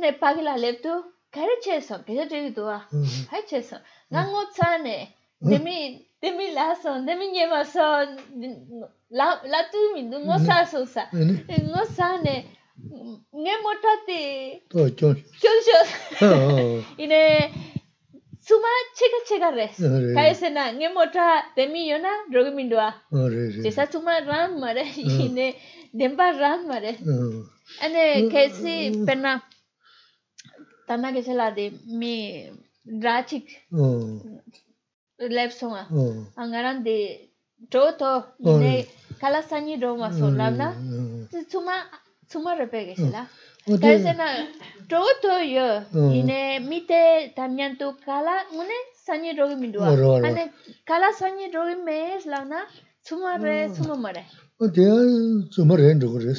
[0.01, 0.93] Ne pagi la leptu,
[1.31, 2.87] kare che son, kese roi duwa.
[3.31, 3.81] Hai che son.
[4.11, 5.15] Nga ngo tsane,
[5.51, 8.09] demin demin lason demin yemason
[9.11, 11.03] la latu min du ngosa sosa
[11.71, 12.35] ngosa ne
[13.41, 14.23] nge mm, motati
[14.71, 15.17] to chon.
[15.43, 15.87] Chon chon.
[17.03, 17.21] Ine
[18.47, 19.77] suma chega chega res.
[20.17, 21.27] Kaese na nge mota
[21.57, 22.89] demi yona drogi min dua
[23.63, 24.85] chesa suma ram mare
[25.27, 25.47] ine
[25.99, 26.93] demba ram mare.
[27.85, 28.75] Ane kesi
[29.07, 29.43] pena.
[30.87, 32.15] Tana kese la de mi
[33.03, 33.47] drachik
[35.29, 35.87] live song ah
[36.43, 36.97] angaran de
[37.71, 38.11] to to
[38.63, 38.87] ne
[39.21, 40.69] kala sani ro ma so lam na.
[41.51, 41.75] tsuma
[42.29, 43.23] tsuma re pe ge sila
[43.83, 44.27] kaise na
[44.91, 45.69] to to yo.
[46.19, 47.03] ine mite
[47.37, 49.93] tamyan tu kala une sani ro ge mindua
[50.29, 50.45] ane
[50.91, 51.99] kala sani ro ge me
[52.33, 52.61] lam na
[53.05, 54.25] tsuma re tsuma ma re.
[54.61, 54.89] o de
[55.53, 56.35] tsuma re ndo re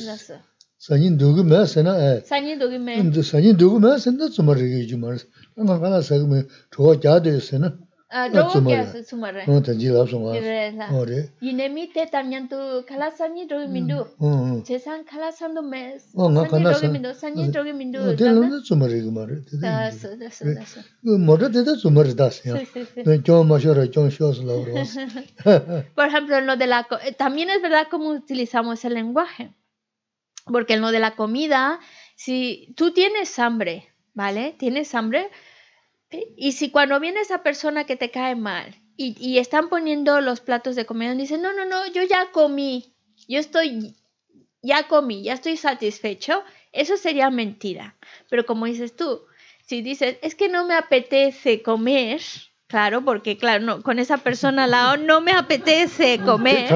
[0.85, 1.93] sani ndo ge me se na
[2.31, 2.93] sani ndo ge me
[3.31, 5.19] sani ndo ge me se na tsuma re ge ju ma re.
[5.63, 6.39] nga kala sa ge me
[6.71, 7.71] to ja de se na
[8.33, 9.43] rogo kya su sumara.
[9.47, 10.39] O tanji la sumara.
[10.39, 10.85] Kira la.
[10.93, 11.29] O re.
[11.93, 12.57] Te tamyan tu
[12.87, 14.05] kalasani rogi mindu.
[14.65, 15.97] Che san kalasan do me.
[16.15, 16.93] O nga kalasan.
[17.53, 19.35] Rogi mindu, te lana sumari kumari.
[19.61, 20.07] Da su.
[21.03, 22.55] Mora te da sumari da su ya.
[23.25, 24.53] Chon ma shora, chon shos la
[25.95, 26.87] Por ejemplo, en lo de la...
[27.05, 29.53] Eh, también es verdad cómo utilizamos el lenguaje.
[30.45, 31.79] Porque en lo de la comida,
[32.15, 34.55] si tú tienes hambre, ¿vale?
[34.57, 35.29] Tienes hambre,
[36.37, 40.39] y si cuando viene esa persona que te cae mal y, y están poniendo los
[40.39, 42.95] platos de comida, dicen, no, no, no, yo ya comí,
[43.27, 43.95] yo estoy,
[44.61, 47.95] ya comí, ya estoy satisfecho, eso sería mentira.
[48.29, 49.21] Pero como dices tú,
[49.65, 52.21] si dices, es que no me apetece comer,
[52.73, 56.71] Claro, porque claro, no, con esa persona al lado no me apetece comer.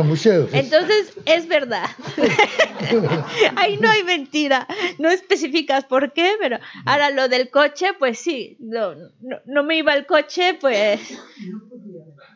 [0.54, 1.90] Entonces, es verdad.
[3.56, 4.68] Ahí no hay mentira.
[5.00, 8.58] No especificas por qué, pero ahora lo del coche, pues sí.
[8.60, 11.00] No, no, no me iba el coche, pues.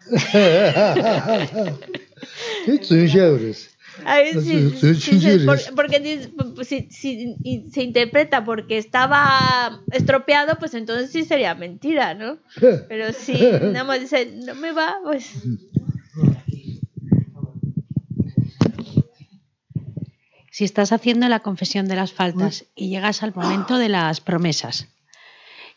[5.45, 11.23] por- porque dice- pues, si, si- y se interpreta porque estaba estropeado, pues entonces sí
[11.23, 12.37] sería mentira, ¿no?
[12.89, 15.31] Pero si nada más dice, no me va, pues...
[20.51, 24.87] Si estás haciendo la confesión de las faltas y llegas al momento de las promesas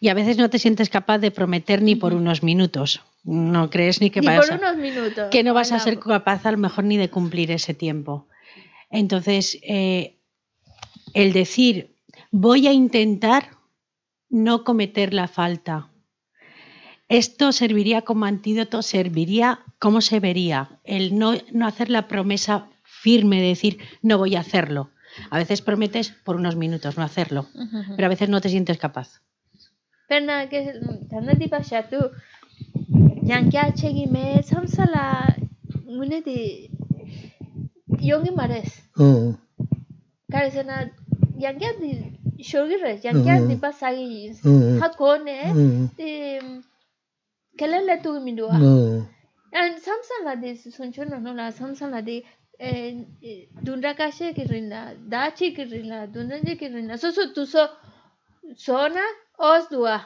[0.00, 4.00] y a veces no te sientes capaz de prometer ni por unos minutos, no crees
[4.00, 5.28] ni que Ni por a- unos minutos.
[5.30, 8.28] que no vas a ser capaz a lo mejor ni de cumplir ese tiempo.
[8.90, 10.18] Entonces, eh,
[11.14, 11.96] el decir,
[12.30, 13.50] voy a intentar
[14.28, 15.88] no cometer la falta.
[17.08, 20.80] Esto serviría como antídoto, serviría, ¿cómo se vería?
[20.84, 24.90] El no, no hacer la promesa firme de decir, no voy a hacerlo.
[25.30, 27.46] A veces prometes por unos minutos no hacerlo,
[27.96, 29.20] pero a veces no te sientes capaz.
[30.08, 30.72] Pero nada, que
[31.10, 31.96] tanto tipo ya tú.
[33.23, 35.36] Yang kya chegi me samsala
[35.86, 36.69] mune di
[37.99, 38.71] yongi mares.
[38.97, 39.36] 어,
[40.32, 40.89] Karesana
[41.38, 41.89] yang kya di
[42.43, 43.47] shogi res, yang kya Mhm.
[43.49, 44.80] di pasagi Mhm.
[44.82, 46.11] hat kone 어, di
[47.57, 48.55] kelele tu mindua.
[48.59, 49.05] 어,
[49.51, 52.23] And samsala di sunchuno no la samsala di
[52.59, 56.99] eh, eh, dunda kashe kirina, dachi kirina, dunda kirina.
[56.99, 57.65] So so tu so
[58.55, 59.01] sona
[59.39, 60.05] os dua.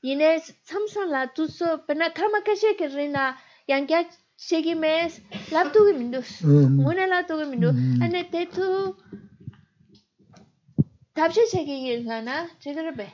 [0.02, 3.36] Yine Samsung la tuso pena karma kashe ke rina
[3.68, 4.06] yang kya
[4.38, 5.20] shegi mes
[5.52, 6.42] lap tu mindus.
[6.44, 7.72] 음, Mune la tu mindu.
[7.72, 8.02] Mm.
[8.02, 8.94] Ane te tu
[11.16, 13.08] tabshe shegi yilana chigarabe.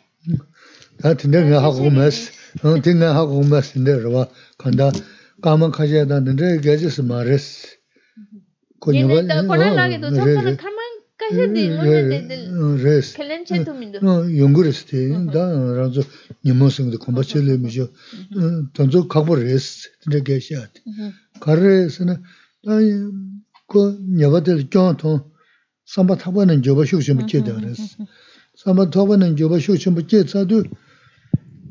[1.03, 2.31] 다 tinda 하고 mes,
[2.63, 4.29] 어, tinga 하고 mes tinda rwa,
[4.59, 4.93] kanda
[5.43, 7.67] kama kaja da nende gajis mares.
[8.87, 9.99] Yine ta kona lagi
[11.27, 13.15] tu Samsung karma kashe di mune de de res.
[13.15, 13.99] kelen che tu mindu.
[14.03, 16.03] 어, 연구를 때, 다, 라서,
[16.45, 17.91] 니모성도 콤바첼레 미죠.
[18.75, 20.69] 던조 각보레스, tinda gajis.
[21.41, 22.23] 가르에서는,
[22.67, 22.93] 아니,
[23.69, 25.31] 그, 녀바들 쫑통,
[25.87, 27.83] 삼바 타바는 저바 쇼시 못 제다 그랬어.
[28.57, 30.65] 삼바 타바는 저바 쇼시 못 제다도,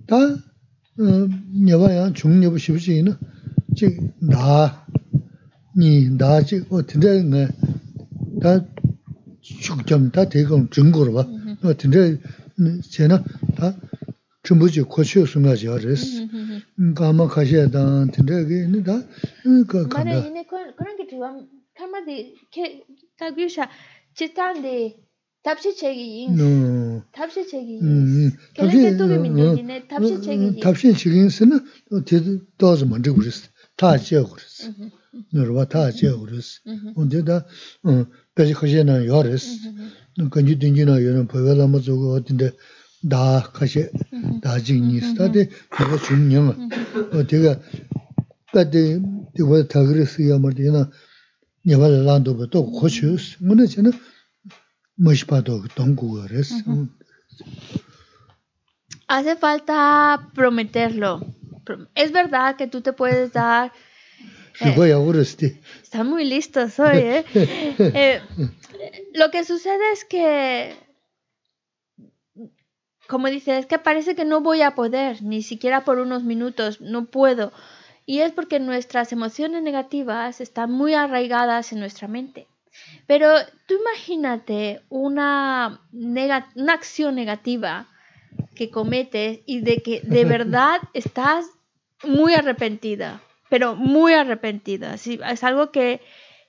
[0.08, 1.28] 다, 어,
[1.64, 3.16] 녀바야 중녀부 싶지는,
[3.76, 4.86] 지, 나,
[5.78, 7.48] 니, 나, 지, 어, tinda, 네,
[8.42, 8.66] 다,
[9.46, 11.22] 축점 다 대강 증거로 봐.
[11.64, 12.18] 어, tinda,
[12.90, 13.24] 제나,
[13.56, 13.76] 다,
[14.44, 16.28] 전부지 고치어 순가지 그랬어.
[16.96, 19.02] 가마 가셔야다, tinda, 그, 다,
[19.68, 20.12] 그, Mare 간다.
[20.22, 21.18] yine kon konan ki tu
[21.74, 22.84] karma di ke
[23.18, 23.70] tagyusha
[24.14, 24.96] chitande
[25.44, 26.38] tabshe chegi yin.
[26.38, 28.32] 어, tabshe chegi 음, yin.
[28.54, 30.60] Kelen che tu mindu yine tabshe chegi yin.
[30.60, 31.60] 답신 지긴스는
[31.92, 33.50] 어디 또서 먼저 그랬어.
[33.78, 34.30] 다 지어 그랬어.
[34.30, 34.70] 너와 다 지어 그랬어.
[34.70, 34.95] 언제다 어 배지 커지나 요랬어.
[35.33, 35.91] nirwa taa
[36.23, 36.61] uris.
[37.25, 37.45] Da
[38.35, 38.95] pechi khashe na
[40.31, 41.45] kanchi mm-hmm.
[41.45, 42.21] na lama zogo
[43.03, 43.91] daa khashe,
[44.43, 44.59] daa
[48.53, 49.01] pati
[49.69, 50.89] tagiri siya yana la.
[51.65, 53.41] Muna mm-hmm.
[53.41, 53.83] mm-hmm.
[53.83, 53.93] na
[54.99, 56.09] mashpa tongu.
[59.09, 61.21] Hace falta prometerlo.
[61.95, 63.73] Es verdad que tú te puedes dar
[64.61, 64.91] Voy
[65.83, 66.05] este.
[66.05, 67.25] muy listo hoy, ¿eh?
[67.35, 68.23] ¿eh?
[69.15, 70.75] Lo que sucede es que,
[73.07, 76.81] como dice, es que parece que no voy a poder, ni siquiera por unos minutos,
[76.81, 77.53] no puedo.
[78.07, 82.47] Y es porque nuestras emociones negativas están muy arraigadas en nuestra mente.
[83.07, 83.35] Pero
[83.67, 87.89] tú imagínate una, una acción negativa
[88.55, 91.47] que cometes y de que de verdad estás
[92.05, 94.97] muy arrepentida pero muy arrepentida.
[94.99, 96.01] Sí, es algo que,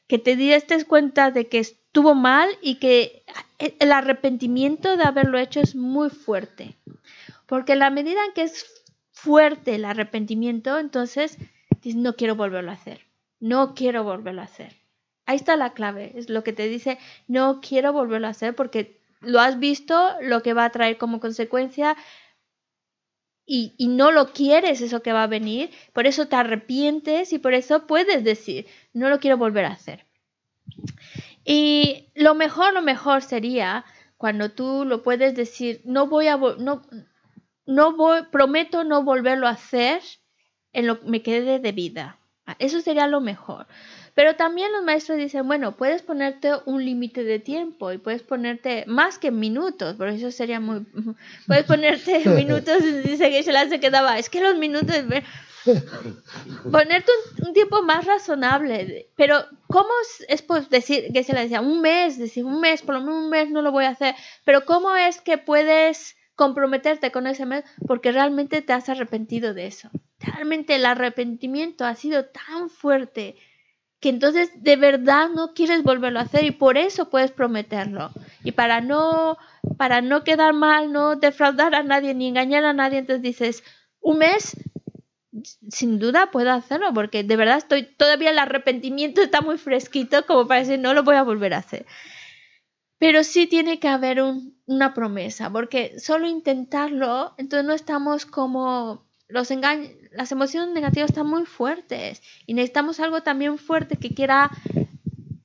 [0.08, 3.24] que te diste cuenta de que estuvo mal y que
[3.58, 6.76] el arrepentimiento de haberlo hecho es muy fuerte.
[7.45, 8.66] Porque la medida en que es
[9.12, 11.38] fuerte el arrepentimiento, entonces
[11.82, 13.02] dices, no quiero volverlo a hacer,
[13.39, 14.76] no quiero volverlo a hacer.
[15.26, 19.02] Ahí está la clave, es lo que te dice, no quiero volverlo a hacer porque
[19.20, 21.98] lo has visto, lo que va a traer como consecuencia
[23.50, 27.54] y, no lo quieres eso que va a venir, por eso te arrepientes y por
[27.54, 30.06] eso puedes decir, no lo quiero volver a hacer.
[31.45, 33.86] Y lo mejor, lo mejor sería
[34.18, 36.82] cuando tú lo puedes decir, no voy a, no,
[37.66, 40.02] no voy, prometo no volverlo a hacer
[40.74, 42.20] en lo que me quede de vida.
[42.45, 43.66] Ah, Eso sería lo mejor.
[44.18, 48.84] Pero también los maestros dicen, bueno, puedes ponerte un límite de tiempo y puedes ponerte
[48.88, 50.88] más que minutos, por eso sería muy...
[51.45, 54.95] Puedes ponerte minutos, dice que se la se quedaba, es que los minutos...
[56.72, 61.41] Ponerte un, un tiempo más razonable, pero ¿cómo es, es pues decir, que se le
[61.41, 63.89] decía, un mes, decir, un mes, por lo menos un mes no lo voy a
[63.89, 69.53] hacer, pero ¿cómo es que puedes comprometerte con ese mes porque realmente te has arrepentido
[69.53, 69.91] de eso?
[70.20, 73.36] Realmente el arrepentimiento ha sido tan fuerte
[74.00, 78.12] que entonces de verdad no quieres volverlo a hacer y por eso puedes prometerlo.
[78.43, 79.38] Y para no
[79.78, 83.64] para no quedar mal, no defraudar a nadie ni engañar a nadie, entonces dices,
[84.00, 84.56] un mes
[85.70, 90.48] sin duda puedo hacerlo porque de verdad estoy todavía el arrepentimiento está muy fresquito como
[90.48, 91.86] para decir no lo voy a volver a hacer.
[93.00, 99.07] Pero sí tiene que haber un, una promesa, porque solo intentarlo, entonces no estamos como
[99.28, 104.51] los engaños, las emociones negativas están muy fuertes y necesitamos algo también fuerte que quiera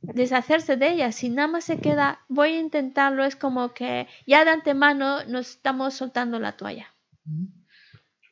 [0.00, 1.16] deshacerse de ellas.
[1.16, 5.50] Si nada más se queda, voy a intentarlo, es como que ya de antemano nos
[5.50, 6.86] estamos soltando la toalla.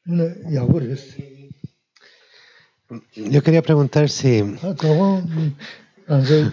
[0.04, 1.16] Yaguris.
[3.14, 4.42] Yo quería preguntar si,
[6.08, 6.52] Ah.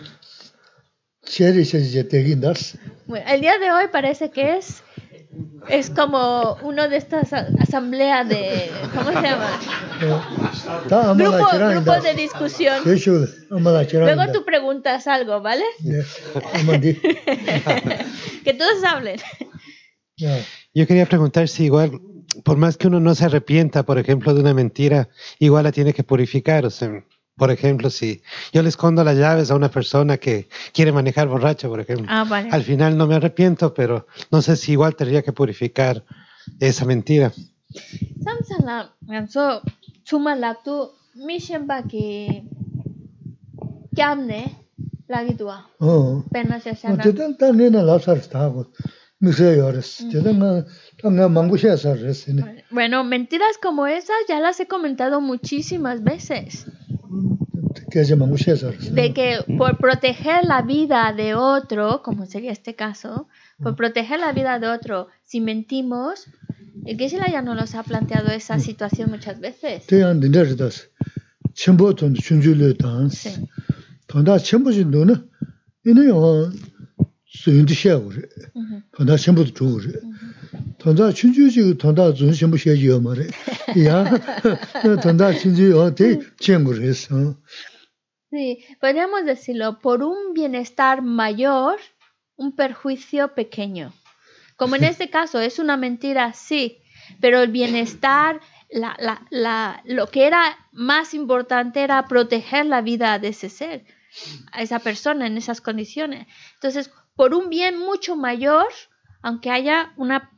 [3.05, 4.83] Bueno, el día de hoy parece que es
[5.69, 9.59] es como uno de estas asambleas de ¿cómo se llama?
[11.15, 11.35] Grupo,
[12.01, 12.75] de discusión.
[14.15, 15.63] Luego tú preguntas algo, ¿vale?
[18.43, 19.17] Que todos hablen.
[20.73, 21.99] Yo quería preguntar si igual,
[22.43, 25.09] por más que uno no se arrepienta, por ejemplo, de una mentira,
[25.39, 26.65] igual la tiene que purificar.
[26.65, 27.03] O sea,
[27.37, 28.21] por ejemplo, si
[28.51, 32.25] yo le escondo las llaves a una persona que quiere manejar borracho, por ejemplo, ah,
[32.27, 32.49] vale.
[32.51, 36.03] al final no me arrepiento, pero no sé si igual tendría que purificar
[36.59, 37.31] esa mentira.
[45.35, 45.47] Tu.
[45.79, 46.23] Oh.
[52.69, 56.67] Bueno, mentiras como esas ya las he comentado muchísimas veces
[58.91, 63.27] de que por proteger la vida de otro, como sería este caso,
[63.61, 66.25] por proteger la vida de otro, si mentimos,
[66.85, 69.83] el Geshe-la ya no nos ha planteado esa situación muchas veces.
[73.13, 73.47] Sí.
[78.53, 78.83] Uh -huh
[80.79, 83.27] tanda chunju tanda zun shimbu yo ma re.
[83.75, 84.05] Ya,
[85.01, 86.73] tanda chunju yo te chengu.
[88.29, 91.79] Sí, podríamos decirlo, por un bienestar mayor,
[92.35, 93.93] un perjuicio pequeño.
[94.57, 96.79] Como en este caso, es una mentira, sí,
[97.21, 103.17] pero el bienestar, la, la, la, lo que era más importante era proteger la vida
[103.17, 103.85] de ese ser,
[104.51, 106.27] a esa persona en esas condiciones.
[106.55, 108.67] Entonces, por un bien mucho mayor,
[109.21, 110.36] aunque haya una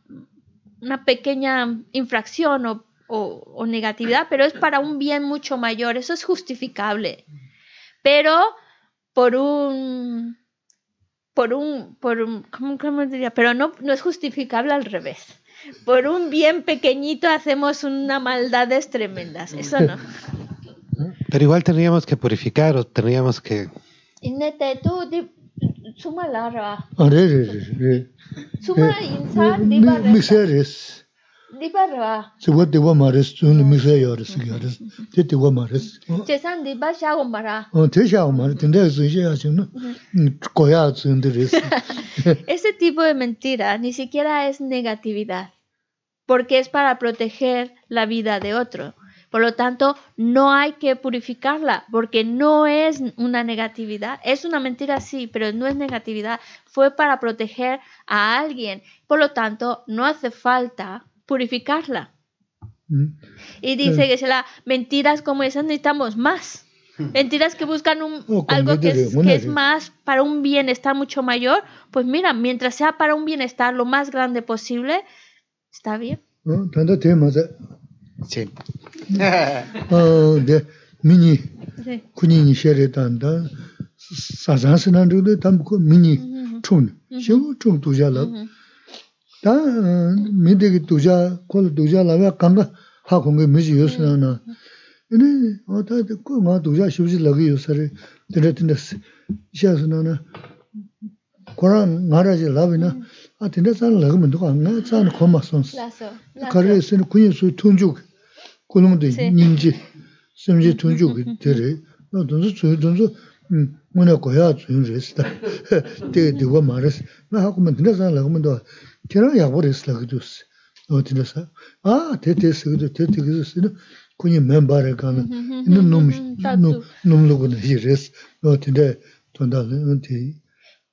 [0.81, 6.13] una pequeña infracción o, o- o negatividad, pero es para un bien mucho mayor, eso
[6.13, 7.25] es justificable.
[8.03, 8.35] Pero
[9.13, 10.37] por un
[11.33, 13.31] por un por un ¿cómo, cómo diría?
[13.31, 15.41] pero no no es justificable al revés.
[15.85, 19.97] Por un bien pequeñito hacemos una maldades tremendas eso no.
[21.29, 23.69] Pero igual tendríamos que purificar o tendríamos que...
[24.21, 25.09] Inete tú
[25.95, 26.87] sumalara.
[26.97, 28.09] Are re re re.
[28.61, 28.95] Suma
[29.57, 29.99] diba
[31.59, 32.33] Diba ra.
[32.39, 33.33] Diba mares,
[42.47, 45.53] Ese tipo de mentira ni siquiera es negatividad,
[46.27, 48.93] porque es para proteger la vida de otro.
[49.29, 54.19] Por lo tanto, no hay que purificarla, porque no es una negatividad.
[54.23, 56.39] Es una mentira, sí, pero no es negatividad.
[56.65, 58.81] Fue para proteger a alguien.
[59.07, 62.11] Por lo tanto, no hace falta purificarla.
[63.61, 66.65] Y dice que se la mentiras como esas necesitamos más.
[67.13, 71.63] Mentiras que buscan un, Oh, algo que es, que más para un bienestar mucho mayor.
[71.91, 75.03] Pues mira, mientras sea para un bienestar lo más grande posible,
[75.71, 76.19] está bien.
[76.45, 76.65] 어
[78.27, 78.49] chen.
[80.45, 80.65] De,
[81.03, 81.39] mini,
[82.15, 83.43] kuni ni shere tan, da,
[83.97, 86.17] sazan sinan rukde, tam ko mini
[86.61, 88.29] chun, shivu chun tuja lab.
[89.43, 89.53] Da,
[90.31, 92.71] mi degi tuja, kol tuja labya kanga
[93.05, 94.39] ha kongi miji yosna na.
[95.11, 97.91] Ini, oda, ko nga tuja shivji lagi yosare,
[98.31, 98.75] tira tira
[99.53, 100.19] sha suna na,
[101.55, 102.95] kora nga raji labi na,
[103.39, 105.73] a tira zan lagi mendo ka, nga zan koma sons.
[106.51, 107.97] Kare sini kuni su tunjuk.
[108.99, 109.11] de
[110.35, 113.15] simji tunju ki tsuyu
[113.91, 114.13] muna.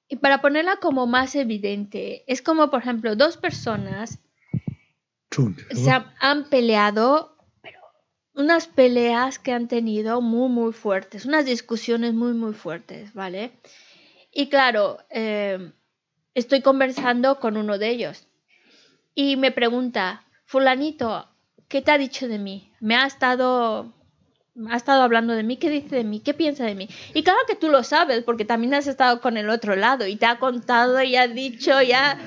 [0.08, 4.18] Y para ponerla como más evidente, es como por ejemplo dos personas
[5.30, 5.90] se
[6.20, 7.35] han peleado
[8.36, 13.52] unas peleas que han tenido muy, muy fuertes, unas discusiones muy, muy fuertes, ¿vale?
[14.30, 15.72] Y claro, eh,
[16.34, 18.28] estoy conversando con uno de ellos
[19.14, 21.26] y me pregunta, fulanito,
[21.68, 22.70] ¿qué te ha dicho de mí?
[22.80, 23.92] Me ha estado...
[24.70, 26.20] Ha estado hablando de mí, ¿qué dice de mí?
[26.20, 26.88] ¿Qué piensa de mí?
[27.12, 30.16] Y claro que tú lo sabes, porque también has estado con el otro lado y
[30.16, 32.18] te ha contado y ha dicho, ya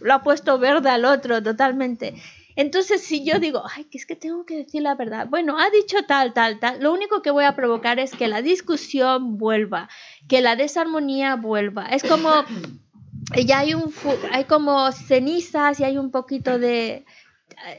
[0.00, 2.14] lo ha puesto verde al otro totalmente.
[2.56, 5.68] Entonces, si yo digo, ay, que es que tengo que decir la verdad, bueno, ha
[5.70, 9.88] dicho tal, tal, tal, lo único que voy a provocar es que la discusión vuelva,
[10.26, 11.86] que la desarmonía vuelva.
[11.88, 12.30] Es como,
[13.44, 13.92] ya hay, un,
[14.32, 17.04] hay como cenizas y hay un poquito de,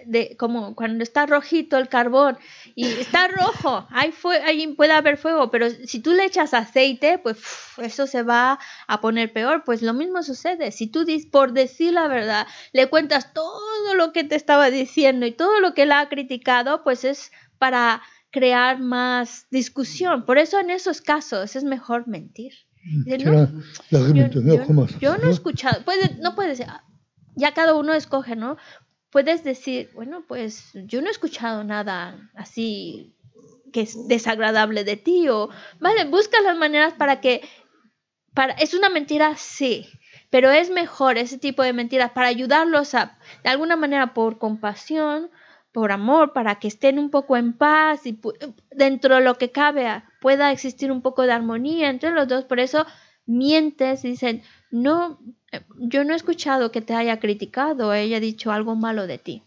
[0.05, 2.37] de, como cuando está rojito el carbón
[2.79, 7.17] y está rojo, hay fue, ahí puede haber fuego, pero si tú le echas aceite,
[7.17, 7.37] pues
[7.77, 9.63] eso se va a poner peor.
[9.65, 10.71] Pues lo mismo sucede.
[10.71, 15.25] Si tú dis- por decir la verdad le cuentas todo lo que te estaba diciendo
[15.25, 20.23] y todo lo que él ha criticado, pues es para crear más discusión.
[20.25, 22.53] Por eso en esos casos es mejor mentir.
[23.05, 23.31] Dice, Kira
[24.27, 24.29] "No,
[24.59, 26.59] lagu yo, no he escuchado, puede, no puedes,
[27.35, 28.57] ya cada uno escoge, ¿no?
[29.09, 33.13] Puedes decir, bueno, pues yo no he escuchado nada así
[33.71, 37.47] que es desagradable de ti o, vale, busca las maneras para que,
[38.33, 39.87] para, es una mentira, sí,
[40.29, 45.29] pero es mejor ese tipo de mentiras para ayudarlos a, de alguna manera, por compasión,
[45.71, 48.19] por amor, para que estén un poco en paz y
[48.71, 52.45] dentro de lo que cabe pueda existir un poco de armonía entre los dos.
[52.45, 52.85] Por eso
[53.25, 54.41] mientes dicen,
[54.71, 55.19] no,
[55.51, 59.17] eh, yo no he escuchado que te haya criticado o haya dicho algo malo de
[59.17, 59.43] ti.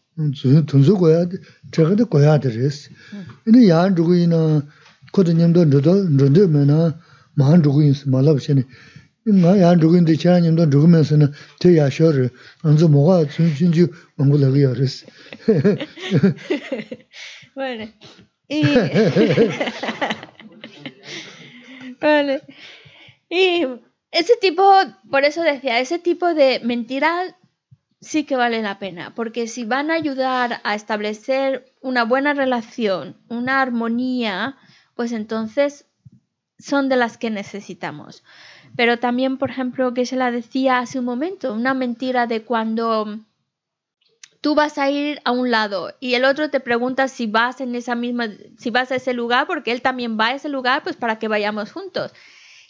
[17.55, 17.93] Bueno,
[18.49, 18.63] y,
[22.01, 22.43] Vale.
[23.29, 23.67] y
[24.11, 24.65] ese tipo,
[25.11, 27.35] por eso decía, ese tipo de mentiras
[28.01, 33.17] sí que vale la pena, porque si van a ayudar a establecer una buena relación,
[33.29, 34.57] una armonía,
[34.95, 35.87] pues entonces
[36.59, 38.25] son de las que necesitamos.
[38.77, 43.19] Pero también, por ejemplo, que se la decía hace un momento, una mentira de cuando
[44.41, 47.75] tú vas a ir a un lado y el otro te pregunta si vas en
[47.75, 48.29] esa misma,
[48.59, 51.29] si vas a ese lugar, porque él también va a ese lugar, pues para que
[51.29, 52.13] vayamos juntos.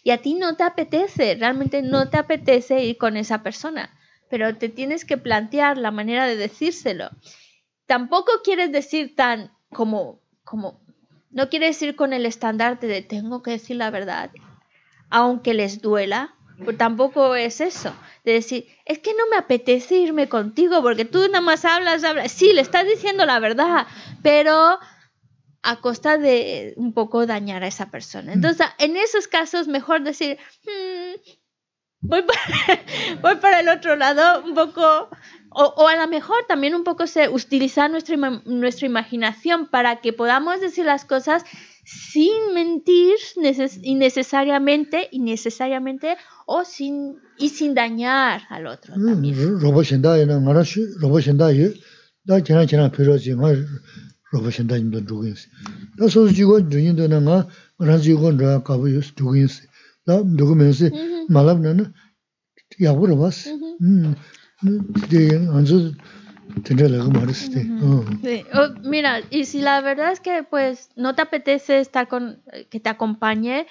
[0.03, 3.91] Y a ti no te apetece, realmente no te apetece ir con esa persona,
[4.29, 7.09] pero te tienes que plantear la manera de decírselo.
[7.85, 10.81] Tampoco quieres decir tan como, como,
[11.29, 14.31] no quieres ir con el estandarte de tengo que decir la verdad,
[15.09, 20.29] aunque les duela, pues tampoco es eso, de decir, es que no me apetece irme
[20.29, 23.87] contigo porque tú nada más hablas, hablas, sí, le estás diciendo la verdad,
[24.21, 24.79] pero
[25.63, 28.33] a costa de un poco dañar a esa persona.
[28.33, 31.19] Entonces, en esos casos, mejor decir, "Mm,
[32.01, 32.39] voy, para,
[33.21, 35.09] voy para el otro lado, un poco,
[35.51, 40.13] o, o a lo mejor también un poco se, utilizar nuestra, nuestra imaginación para que
[40.13, 41.43] podamos decir las cosas
[41.85, 46.15] sin mentir neces- innecesariamente, innecesariamente
[46.45, 48.95] o sin, y sin dañar al otro.
[48.97, 49.11] robo
[54.31, 54.91] shenda ina, nga ra shi, robo shenda yu, da kina kina piro chi, nga robo
[54.91, 55.49] shenda yin do zhugu yin si.
[55.97, 57.47] Da so su jigo zhugu yin do na nga,
[57.77, 59.67] nga ra jigo zhugu kabu yu si, zhugu yin si.
[60.05, 60.89] Da zhugu men si,
[61.29, 61.73] ma lab na
[63.07, 63.49] roba si.
[65.09, 65.95] De, anzu,
[66.63, 67.61] tendré la gama res de.
[68.21, 72.41] Sí, o, mira, y si la verdad es que pues no te apetece estar con,
[72.69, 73.65] que te acompañe,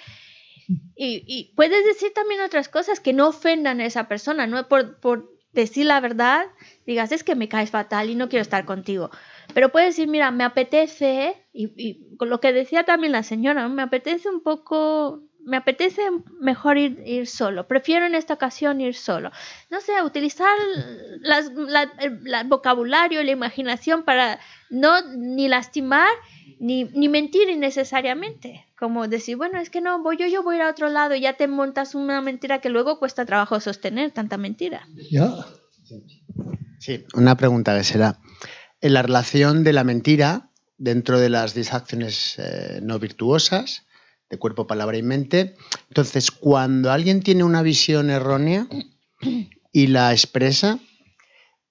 [0.95, 4.99] y, y puedes decir también otras cosas que no ofendan a esa persona, no por,
[4.99, 6.45] por decir la verdad,
[6.85, 9.11] digas, es que me caes fatal y no quiero estar contigo.
[9.53, 13.63] Pero puedes decir, mira, me apetece, y, y con lo que decía también la señora,
[13.63, 13.69] ¿no?
[13.69, 16.01] me apetece un poco, me apetece
[16.39, 19.31] mejor ir, ir solo, prefiero en esta ocasión ir solo.
[19.69, 20.55] No sé, utilizar
[21.21, 26.09] las, la- el la- el vocabulario, la imaginación para no ni lastimar
[26.59, 28.65] ni, ni mentir innecesariamente.
[28.77, 31.15] Como decir, bueno, es que no, voy yo, yo voy a ir a otro lado
[31.15, 34.87] y ya te montas una mentira que luego cuesta trabajo sostener, tanta mentira.
[35.11, 35.33] Ya,
[36.79, 38.17] Sí, una pregunta que será,
[38.81, 43.83] en la relación de la mentira dentro de las 10 acciones eh, no virtuosas,
[44.29, 45.55] de cuerpo, palabra y mente.
[45.89, 48.67] Entonces, cuando alguien tiene una visión errónea
[49.71, 50.79] y la expresa,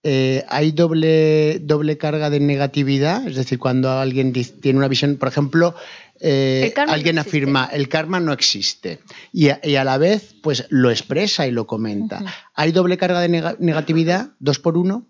[0.02, 5.28] eh, hay doble, doble carga de negatividad, es decir, cuando alguien tiene una visión, por
[5.28, 5.74] ejemplo,
[6.20, 7.28] eh, no alguien existe.
[7.38, 9.00] afirma el karma no existe
[9.32, 12.22] y a, y a la vez pues lo expresa y lo comenta.
[12.54, 14.30] ¿Hay doble carga de nega- negatividad?
[14.38, 15.06] ¿Dos por uno?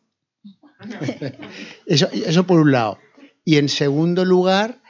[1.86, 2.98] Eso, eso por un lado.
[3.44, 4.80] Y en segundo lugar,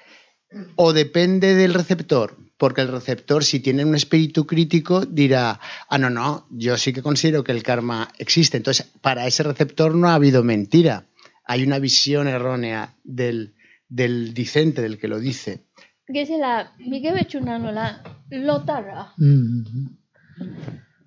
[0.77, 6.11] o depende del receptor, porque el receptor, si tiene un espíritu crítico, dirá, ah, no,
[6.11, 8.57] no, yo sí que considero que el karma existe.
[8.57, 11.07] Entonces, para ese receptor no ha habido mentira.
[11.45, 13.55] Hay una visión errónea del,
[13.89, 15.65] del dicente, del que lo dice.
[16.13, 19.13] Que se la Miguel Bechunano la lotara.
[19.19, 19.97] 음,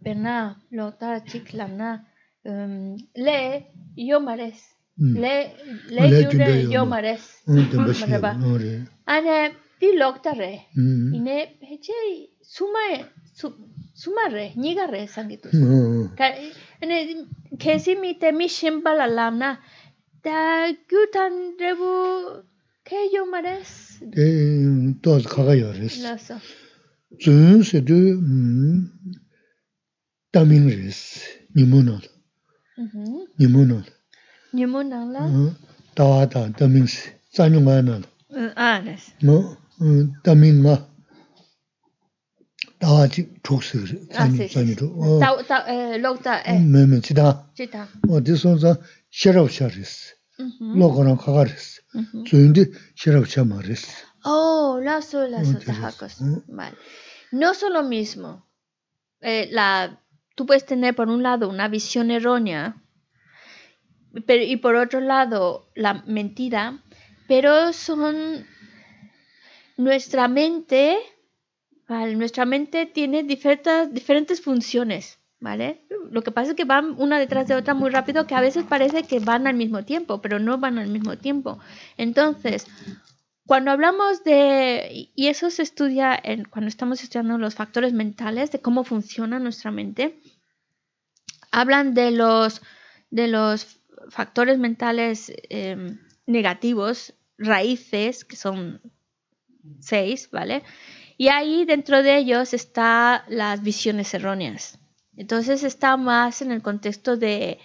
[0.01, 1.91] Pena lotara chiclana.
[1.93, 2.12] um,
[2.45, 3.39] le
[3.95, 4.59] yo mares
[5.23, 5.35] le
[5.95, 7.23] le jure yo mares
[8.01, 8.31] maraba
[9.13, 9.37] ane
[9.79, 10.53] pi lokta re
[11.17, 11.97] ine peche
[12.55, 12.83] suma
[14.01, 15.47] suma re niga re sangitu
[16.17, 16.25] ka
[16.81, 16.97] ane
[17.61, 19.49] kesi mi te mi shimbal alam na
[20.25, 20.37] ta
[20.89, 21.91] gyu tan rebu
[22.87, 23.71] ke yo mares
[24.15, 24.27] de
[25.03, 25.95] toz khaga yo res
[27.23, 27.99] zun se de
[30.33, 31.01] tamin res
[31.55, 31.95] nimona
[33.39, 33.85] Nimunala.
[34.53, 35.55] Nimunala?
[35.95, 38.05] Tawata, Tamingsi, Sanyungayanala.
[38.35, 39.11] Uh, ah, yes.
[39.21, 40.87] No, uh, Taminga.
[42.79, 44.91] Tawa chik chuksiri, sanyu, sanyu chuk.
[44.99, 45.19] Ah, uh.
[45.23, 46.55] Tawa, tawa, lokta, eh.
[46.55, 46.59] eh.
[46.59, 47.45] Mm, Meme, chita.
[47.55, 47.87] Chita.
[48.09, 48.77] O, oh, di sonza,
[49.09, 50.13] shirab charis.
[50.59, 51.79] Lokoran kakaris.
[52.27, 52.63] Zuyundi,
[52.95, 53.85] shirab chamaris.
[54.25, 56.19] Oh, lazo, lazo, oh, tajacos.
[56.21, 56.41] Mm.
[56.49, 56.75] Vale.
[57.31, 58.43] No son lo mismo.
[59.21, 59.97] Eh, la
[60.35, 62.75] tú puedes tener por un lado una visión errónea
[64.25, 66.79] pero, y por otro lado la mentira,
[67.27, 68.45] pero son
[69.77, 70.97] nuestra mente.
[72.15, 75.81] Nuestra mente tiene diferentes, diferentes funciones, ¿vale?
[76.11, 78.63] Lo que pasa es que van una detrás de otra muy rápido, que a veces
[78.63, 81.59] parece que van al mismo tiempo, pero no van al mismo tiempo.
[81.97, 82.65] Entonces,
[83.45, 88.51] cuando hablamos de, y- y eso se estudia en, cuando estamos estudiando los factores mentales,
[88.51, 90.19] de cómo funciona nuestra mente,
[91.53, 92.61] hablan de los,
[93.11, 98.81] de los factores mentales em, negativos, raíces, que son
[99.79, 100.63] seis, ¿vale?
[101.15, 104.79] Y ahí dentro de ellos está las visiones erróneas.
[105.15, 107.59] Entonces está más en el contexto de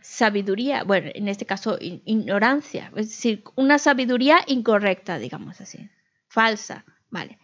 [0.00, 5.90] sabiduría, bueno, en este caso ignorancia, es decir, una sabiduría incorrecta, digamos así,
[6.28, 7.38] falsa, ¿vale?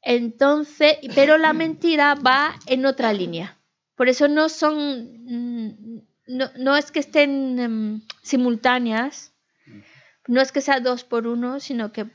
[0.00, 3.57] Entonces, pero la mentira va en otra línea.
[3.98, 4.76] Por eso no son,
[5.26, 9.32] mm, no, no es que estén em, simultáneas,
[10.28, 12.08] no es que sea dos por uno, sino que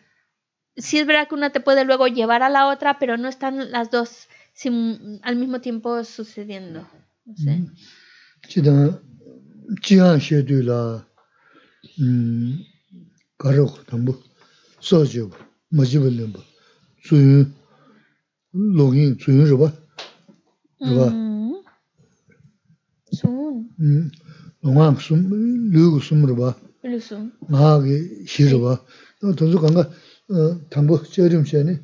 [0.77, 3.69] sí es verdad que una te puede luego llevar a la otra, pero no están
[3.69, 4.29] las dos
[5.23, 6.87] al mismo tiempo sucediendo.
[7.25, 7.65] No sé.
[20.79, 21.42] Mm.
[23.17, 24.11] sūn
[24.63, 25.23] lōngāng sūm,
[25.73, 26.53] lūgu sūm rūpa
[26.87, 27.97] lū sūm ngāgi
[28.33, 28.77] shī rūpa
[29.39, 29.83] tōnsu kāngā
[30.73, 31.75] tāmbu chērīm chēni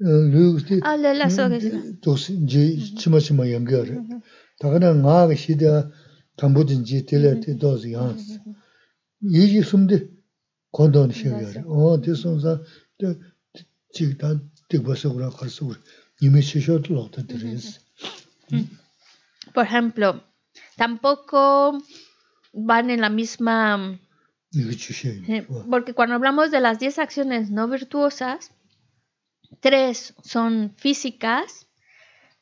[0.00, 1.60] lūgu sī ā lā lā sō gā
[2.04, 2.64] tōsī jī
[3.00, 4.00] chima chima yamgyā rī
[4.62, 5.74] tā kā nā ngāgi shī dā
[6.40, 8.34] tāmbu jīn jī tēlā tē tōsī yāns
[9.36, 10.02] yī jī sūm dī
[10.76, 12.58] kōndōni shī gā rī o tē sōn sā
[13.00, 14.34] jī tā
[14.68, 15.80] tīk bā sō gurā kār sō gurā
[16.22, 18.64] nīmē shī shō tō lō tā tē rī sī
[19.54, 20.20] Por ejemplo,
[20.76, 21.78] tampoco
[22.52, 23.98] van en la misma...
[25.28, 28.52] Eh, porque cuando hablamos de las 10 acciones no virtuosas,
[29.60, 31.66] 3 son físicas,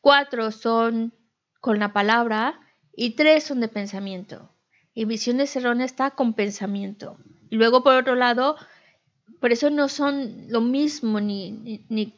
[0.01, 1.15] 4 son
[1.61, 2.61] con la palabra
[2.95, 4.55] y 3 son de pensamiento.
[4.93, 7.17] Y visiones erróneas está con pensamiento.
[7.51, 8.57] Y luego, por otro lado,
[9.41, 11.53] por eso no son lo mismo ni,
[11.89, 12.15] ni,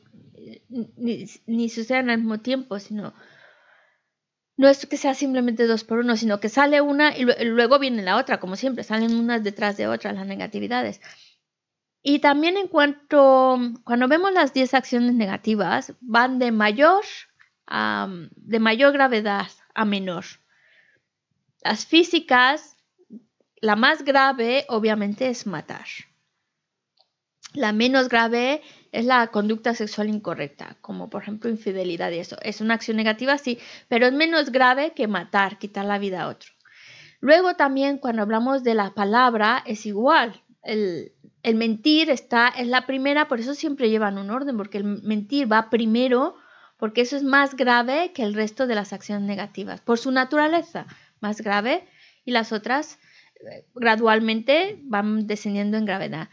[0.97, 3.15] ni, ni suceden al mismo tiempo, sino
[4.57, 7.79] no es que sea simplemente dos por uno, sino que sale una y lue- luego
[7.79, 11.01] viene la otra, como siempre, salen unas detrás de otras las negatividades.
[12.03, 17.05] Y también en cuanto, cuando vemos las 10 acciones negativas, van de mayor
[17.67, 20.25] a, de mayor gravedad a menor.
[21.63, 22.77] Las físicas,
[23.61, 25.87] la más grave obviamente es matar.
[27.55, 28.63] La menos grave
[28.93, 32.37] es la conducta sexual incorrecta, como por ejemplo infidelidad y eso.
[32.43, 33.59] Es una acción negativa, sí,
[33.89, 36.51] pero es menos grave que matar, quitar la vida a otro.
[37.21, 40.43] Luego también cuando hablamos de la palabra es igual.
[40.63, 44.85] El, el mentir está, es la primera, por eso siempre llevan un orden, porque el
[44.85, 46.35] mentir va primero,
[46.77, 50.87] porque eso es más grave que el resto de las acciones negativas, por su naturaleza,
[51.21, 51.87] más grave,
[52.25, 52.99] y las otras
[53.37, 56.29] eh, gradualmente van descendiendo en gravedad.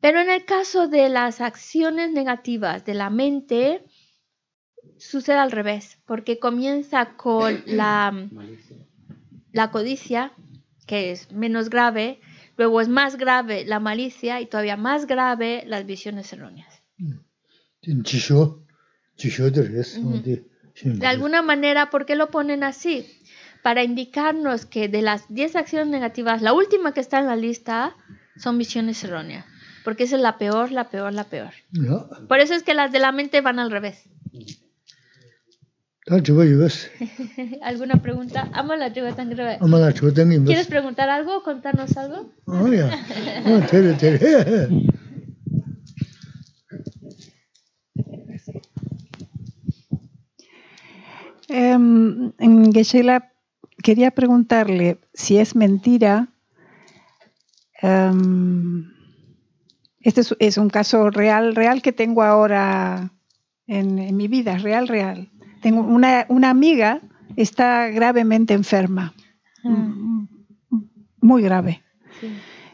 [0.00, 3.84] Pero en el caso de las acciones negativas de la mente,
[4.98, 8.28] sucede al revés, porque comienza con la,
[9.52, 10.32] la codicia,
[10.86, 12.20] que es menos grave,
[12.56, 16.82] luego es más grave la malicia y todavía más grave las visiones erróneas.
[20.82, 23.06] De alguna manera, ¿por qué lo ponen así?
[23.62, 27.96] Para indicarnos que de las 10 acciones negativas, la última que está en la lista
[28.36, 29.44] son visiones erróneas,
[29.84, 31.50] porque esa es la peor, la peor, la peor.
[32.28, 34.04] Por eso es que las de la mente van al revés.
[37.62, 38.48] ¿Alguna pregunta?
[40.46, 42.32] ¿Quieres preguntar algo o contarnos algo?
[42.46, 42.90] Oh, ya.
[51.48, 52.32] Um,
[52.72, 53.32] Geshe-la,
[53.82, 56.28] quería preguntarle si es mentira.
[57.82, 58.84] em,
[60.00, 63.10] este es, es un caso real, real que tengo ahora
[63.66, 65.30] en, en mi vida, real, real.
[65.62, 67.00] Tengo una, una amiga,
[67.36, 69.14] está gravemente enferma,
[69.64, 70.26] m-
[71.20, 71.82] muy grave.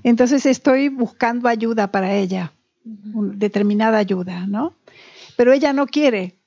[0.05, 2.53] Entonces estoy buscando ayuda para ella,
[2.85, 4.77] determinada ayuda, ¿no?
[5.36, 6.39] Pero ella no quiere.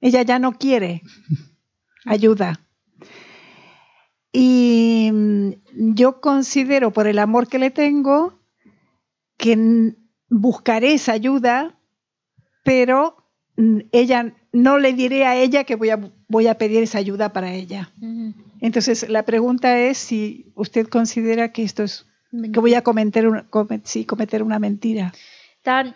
[0.00, 1.02] Ella ya no quiere
[2.04, 2.60] ayuda.
[4.32, 5.50] Y mm,
[5.94, 8.38] yo considero, por el amor que le tengo,
[9.36, 9.94] que
[10.28, 11.78] buscaré esa ayuda,
[12.62, 13.16] pero
[13.92, 17.52] ella no le diré a ella que voy a, voy a pedir esa ayuda para
[17.52, 17.92] ella.
[18.60, 22.06] Entonces, la pregunta es si usted considera que esto es,
[22.52, 25.12] que voy a cometer una, come- sí, cometer una mentira.
[25.62, 25.94] Tan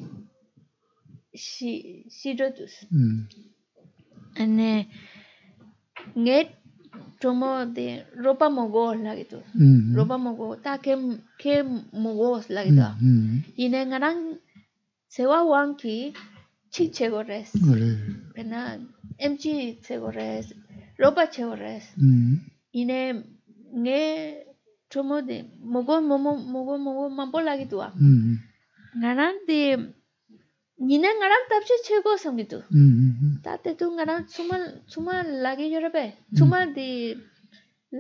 [1.35, 3.27] shi shiro dus Mm.
[4.37, 4.87] ane
[6.16, 6.39] nge
[7.20, 9.95] tomo de ropa mogo lagi tu Mm.
[9.97, 10.93] ropa mogo ta ke
[11.39, 11.62] ke
[11.93, 13.43] mogo lagi tu Mm.
[13.57, 14.39] ine ngarang
[15.09, 16.12] sewa wanki
[16.73, 17.91] chik chego res 그래.
[18.35, 18.78] pena
[19.19, 19.45] mg
[19.85, 20.47] chego res
[20.99, 22.41] ropa chego res Mm.
[22.73, 23.01] ine
[23.83, 24.03] nge
[24.90, 28.38] tomo de mogo momo mogo mogo mambo lagi tu Mm.
[29.02, 29.60] ngarang de
[30.80, 33.41] nine ngarang tapche chego samgi tu Mm.
[33.44, 37.15] tate tu ngarang sumal sumal lagi yo rebe sumal di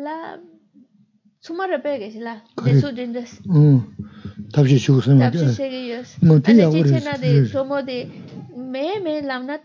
[0.03, 0.37] la
[1.39, 2.33] sumal rebe ke sila
[2.65, 2.79] de Kare.
[2.81, 3.83] su dindes 어.
[4.53, 5.53] 답시 주고 쓰면 tapche 돼.
[5.55, 7.03] chege yos 뭐 ane 뒤야 chiche 그래.
[7.07, 7.97] na de tomo de
[8.73, 9.55] me me lamna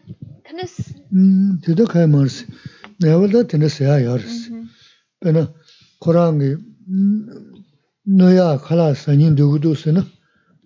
[0.47, 2.47] kanes 음, 되도 가야 말스.
[3.01, 4.51] 내가 되는 세야 yar스.
[5.21, 5.53] 그러나
[6.01, 6.57] 코랑이
[8.05, 10.07] 너야 칼라 산인 누구도 쓰나?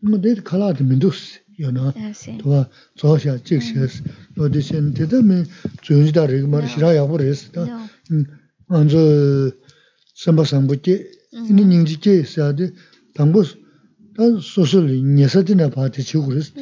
[0.02, 1.40] 뭐 내 칼라도 민도스.
[1.60, 1.92] 요나.
[1.96, 4.02] así 도와 조샤 찍셔스.
[4.38, 5.44] 어디신 되다면
[5.82, 7.52] 조지다를 말 싫어야 버렸어.
[7.54, 8.24] no 음.
[8.66, 8.96] 먼저
[10.14, 11.10] 선바상부께
[11.48, 12.72] 이는 인지께 있어야돼.
[13.14, 13.44] 방법
[14.16, 16.52] 다 소설이 녀석이나 봐도 지고 그랬어.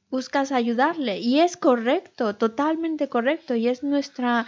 [0.08, 4.46] buscas ayudarle y es correcto, totalmente correcto y es nuestra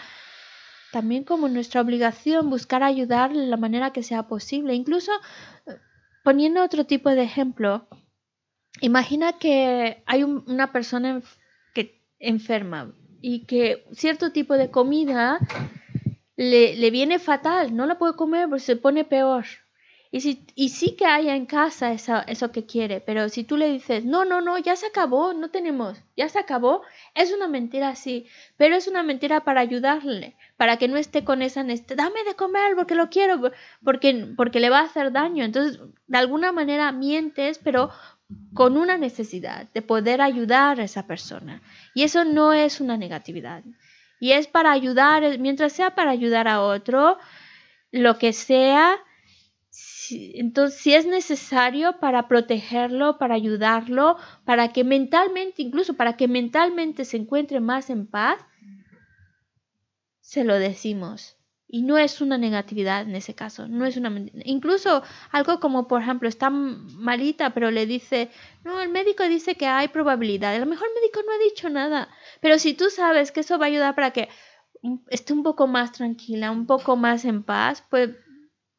[0.93, 4.75] también como nuestra obligación buscar ayudarle de la manera que sea posible.
[4.75, 5.13] Incluso
[6.23, 7.87] poniendo otro tipo de ejemplo,
[8.81, 11.23] imagina que hay un- una persona
[11.75, 15.39] que enferma y que cierto tipo de comida
[16.37, 19.45] le, le viene fatal, no la puede comer porque se pone peor.
[20.15, 23.71] Y, y sí que haya en casa eso, eso que quiere, pero si tú le
[23.71, 26.83] dices, no, no, no, ya se acabó, no tenemos, ya se acabó,
[27.15, 28.27] es una mentira sí,
[28.59, 32.37] pero es una mentira para ayudarle, para que no esté con esa necesidad, dame de
[32.37, 33.53] comer porque lo quiero,
[33.83, 35.45] porque, porque le va a hacer daño.
[35.45, 37.91] Entonces, de alguna manera mientes, pero
[38.53, 41.63] con una necesidad de poder ayudar a esa persona.
[41.95, 43.63] Y eso no es una negatividad.
[44.21, 47.19] Y es para ayudar, mientras sea para ayudar a otro,
[47.91, 48.99] lo que sea,
[50.35, 57.05] entonces, si es necesario para protegerlo, para ayudarlo, para que mentalmente, incluso para que mentalmente
[57.05, 58.39] se encuentre más en paz,
[60.21, 61.37] se lo decimos.
[61.69, 64.11] Y no es una negatividad en ese caso, no es una
[64.45, 68.31] incluso algo como por ejemplo está malita, pero le dice,
[68.63, 71.71] "No, el médico dice que hay probabilidad." A lo mejor el médico no ha dicho
[71.71, 72.09] nada,
[72.43, 74.29] pero si tú sabes que eso va a ayudar para que
[75.09, 78.11] esté un poco más tranquila, un poco más en paz, pues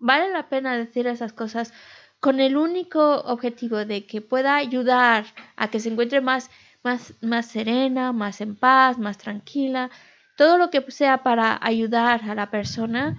[0.04, 1.74] vale la pena decir esas cosas
[2.20, 5.26] con el único objetivo de que pueda ayudar
[5.56, 6.50] a que se encuentre más,
[6.84, 9.90] más, más serena, más en paz, más tranquila.
[10.36, 13.18] Todo lo que sea para ayudar a la persona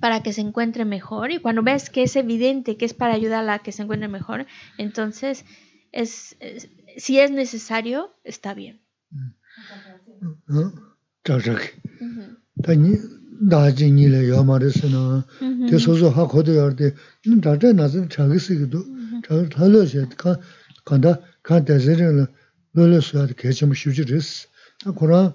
[0.00, 3.48] para que se encuentre mejor y cuando ves que es evidente que es para ayudar
[3.50, 4.46] a que se encuentre mejor,
[4.78, 5.44] entonces
[5.92, 6.38] es,
[6.96, 8.80] si es necesario, está bien.
[13.40, 15.26] 나지 니레 요마르스나.
[15.70, 16.94] 대소소 하고도 열데
[17.42, 18.84] 다제 나서 자기스기도.
[19.26, 20.38] 자기 달려서 가
[20.84, 21.20] 간다.
[21.42, 22.26] 간 대제를
[22.72, 24.48] 놀려서 개좀 쉬지리스
[24.84, 25.34] 아 그러나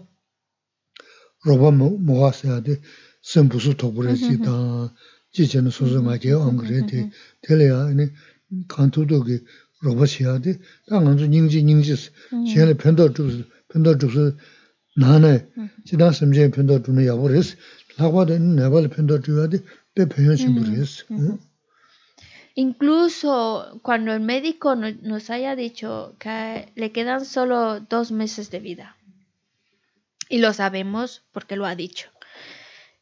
[1.45, 2.79] 로바 모가서야 돼
[3.21, 4.93] 선부수 도브레지다
[5.33, 6.87] 지제는 소소마게 안 그래도
[7.41, 7.85] 될래야.
[7.85, 8.07] 아니
[8.67, 9.39] 간투도게
[9.81, 10.59] 로봇이야 돼
[10.89, 12.11] 당한주 닝지 닝지.스
[12.53, 14.35] 제일 편도 주 편도 주스
[14.97, 15.47] 나네.
[15.85, 17.57] 지난 섬제 편도 주는 야보레스
[22.55, 28.95] Incluso cuando el médico nos haya dicho que le quedan solo dos meses de vida,
[30.29, 32.09] y lo sabemos porque lo ha dicho,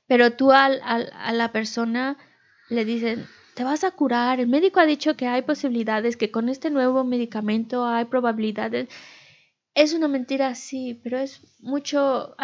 [0.07, 2.17] pero tú al, a la persona
[2.69, 6.49] le dicen, te vas a curar, el médico ha dicho que hay posibilidades, que con
[6.49, 8.89] este nuevo medicamento hay probabilidades,
[9.75, 12.35] es una mentira, sí, pero es mucho,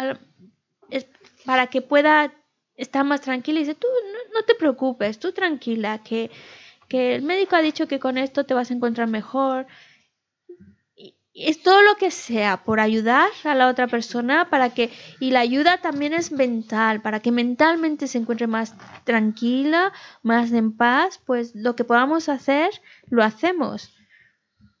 [0.90, 1.06] es
[1.44, 2.32] para que pueda
[2.80, 3.86] está más tranquila y dice, tú
[4.34, 6.30] no, te preocupes, tú tranquila, que,
[6.88, 9.66] que, el médico ha dicho que con esto te vas a encontrar mejor.
[11.32, 14.90] Es todo lo que sea por ayudar a la otra persona para que,
[15.20, 18.74] y la ayuda también es mental, para que mentalmente se encuentre más
[19.04, 19.92] tranquila,
[20.22, 22.70] más en paz, pues lo que podamos hacer,
[23.08, 23.94] lo hacemos.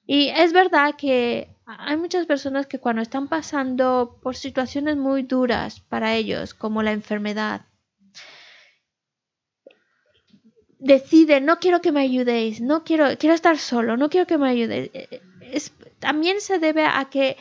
[0.06, 5.80] Y es verdad que hay muchas personas que cuando están pasando por situaciones muy duras
[5.80, 7.66] para ellos, como la enfermedad,
[10.80, 14.48] decide, no quiero que me ayudéis, no quiero, quiero estar solo, no quiero que me
[14.48, 17.36] ayudéis, eh, es, también se debe a que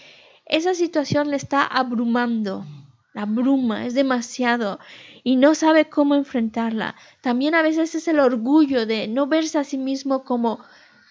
[0.45, 2.66] esa situación le está abrumando,
[3.14, 4.80] la bruma, es demasiado
[5.24, 6.95] y no sabe cómo enfrentarla.
[7.22, 10.60] También a veces es el orgullo de no verse a sí mismo como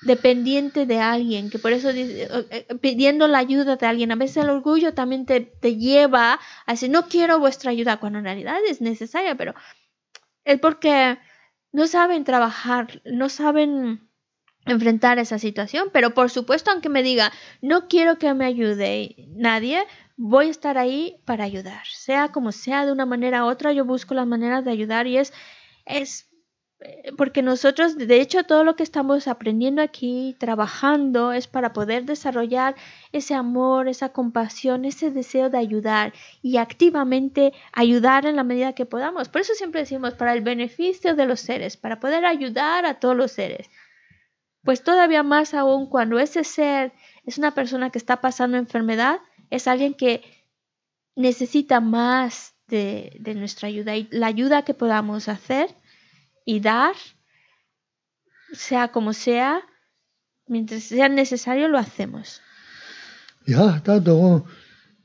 [0.02, 4.38] dependiente de alguien, que por eso eh, eh, pidiendo la ayuda de alguien, a veces
[4.38, 8.58] el orgullo también te, te lleva a decir, no quiero vuestra ayuda, cuando en realidad
[8.68, 9.54] es necesaria, pero
[10.44, 11.18] es porque
[11.72, 14.08] no saben trabajar, no saben
[14.66, 17.32] enfrentar esa situación, pero por supuesto, aunque me diga,
[17.62, 19.84] no quiero que me ayude nadie,
[20.16, 23.84] voy a estar ahí para ayudar, sea como sea, de una manera u otra, yo
[23.84, 25.32] busco las maneras de ayudar y es,
[25.86, 26.27] es
[27.16, 32.76] porque nosotros, de hecho, todo lo que estamos aprendiendo aquí, trabajando, es para poder desarrollar
[33.10, 38.86] ese amor, esa compasión, ese deseo de ayudar y activamente ayudar en la medida que
[38.86, 39.28] podamos.
[39.28, 43.16] Por eso siempre decimos, para el beneficio de los seres, para poder ayudar a todos
[43.16, 43.68] los seres.
[44.62, 46.92] Pues todavía más aún cuando ese ser
[47.24, 49.18] es una persona que está pasando enfermedad,
[49.50, 50.22] es alguien que
[51.16, 55.74] necesita más de, de nuestra ayuda y la ayuda que podamos hacer
[56.48, 56.96] y dar,
[58.54, 59.60] sea como sea,
[60.46, 62.40] mientras sea necesario, lo hacemos.
[63.46, 64.46] Ya, todo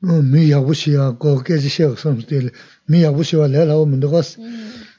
[0.00, 2.50] mi yabushia, go que se sea something,
[2.86, 4.38] mi yabushia le la o mundo gas.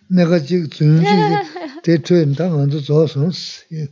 [0.07, 1.15] Nega ji zun ji
[1.84, 3.89] de tuen dang an zu zo si.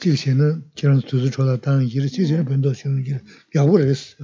[0.00, 3.04] Ji xian ne jiang zu zu chuo da dang yi de ji jian do xiong
[3.04, 3.20] yi.
[3.52, 3.62] Ya
[3.92, 4.16] es.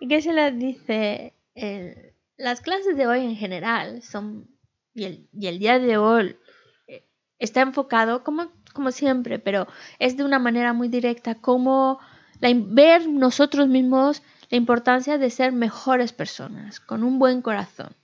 [0.00, 1.34] ¿Y qué se les dice?
[1.54, 4.48] El, las clases de hoy en general son,
[4.94, 6.36] y el, y el día de hoy
[7.38, 9.66] está enfocado como, como siempre, pero
[9.98, 11.98] es de una manera muy directa, como
[12.40, 17.94] la, ver nosotros mismos la importancia de ser mejores personas, con un buen corazón.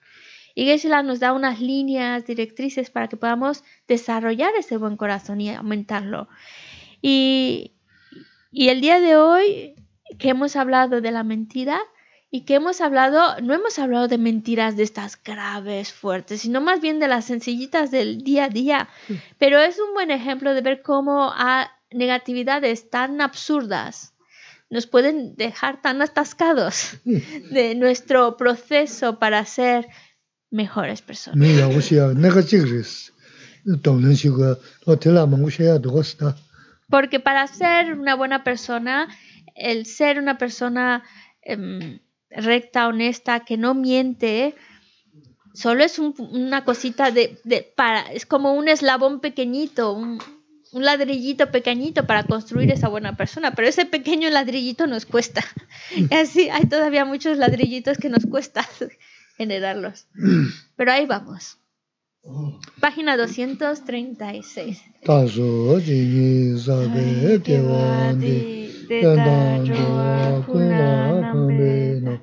[0.54, 5.50] Y Geshe-la nos da unas líneas directrices para que podamos desarrollar ese buen corazón y
[5.50, 6.28] aumentarlo.
[7.00, 7.72] Y,
[8.50, 9.74] y el día de hoy
[10.18, 11.80] que hemos hablado de la mentira
[12.34, 16.80] y que hemos hablado, no hemos hablado de mentiras de estas graves, fuertes, sino más
[16.80, 18.88] bien de las sencillitas del día a día.
[19.36, 24.14] Pero es un buen ejemplo de ver cómo a negatividades tan absurdas
[24.70, 29.86] nos pueden dejar tan atascados de nuestro proceso para ser
[30.50, 31.38] mejores personas.
[36.88, 39.14] Porque para ser una buena persona,
[39.54, 41.04] el ser una persona
[41.42, 42.00] em,
[42.36, 44.54] recta, honesta, que no miente,
[45.54, 50.18] solo es un- una cosita de, de- para, es como un eslabón pequeñito, un,
[50.72, 55.44] un ladrillito pequeñito para construir esa buena persona, pero ese pequeño ladrillito nos cuesta.
[55.94, 58.66] Y así hay todavía muchos ladrillitos que nos cuesta
[59.36, 60.06] generarlos.
[60.76, 61.58] Pero ahí vamos.
[62.80, 64.76] Página 236.
[65.04, 68.68] Tazo jini sabe te wandi.
[69.02, 72.18] Tanda joa kuna kambe no.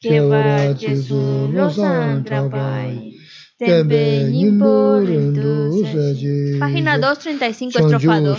[0.00, 3.14] Kewara jisu lo san trabai.
[3.58, 6.58] Tembe nimbo rindu saji.
[6.60, 8.36] Página 235, estrofa 2.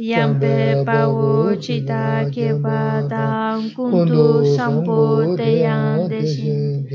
[0.00, 6.88] yampe pawo chita keba dang kundu sampo te yang deshin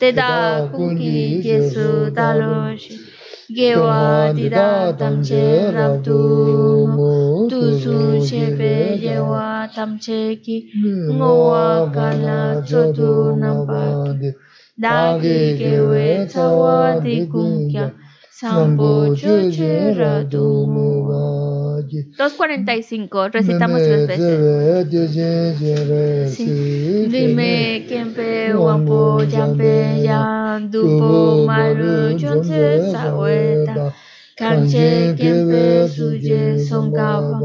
[0.00, 2.96] te da kungi kesu daloshi
[3.52, 6.20] gewa dida tamche rabdu
[7.50, 10.56] tu su shepe, gewa tamche ki
[11.12, 14.16] ngo wa ka la chodu nam pa
[14.80, 17.92] da ki gewe chawa di kung kya
[18.32, 21.45] sampo chuchira dumuwa
[22.16, 24.48] 245, recitamos tres veces.
[26.24, 27.08] Sí.
[27.08, 33.74] Dime kempe wampo jampe yan dupo malu chonse saweta
[34.38, 37.38] kanche kempe suje songkapa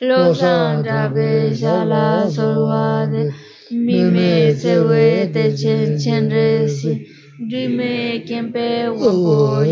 [0.00, 3.22] lo sandra be shala solwade
[3.70, 6.92] mime sewe te chen chen resi
[7.38, 9.64] Dime kempe wampo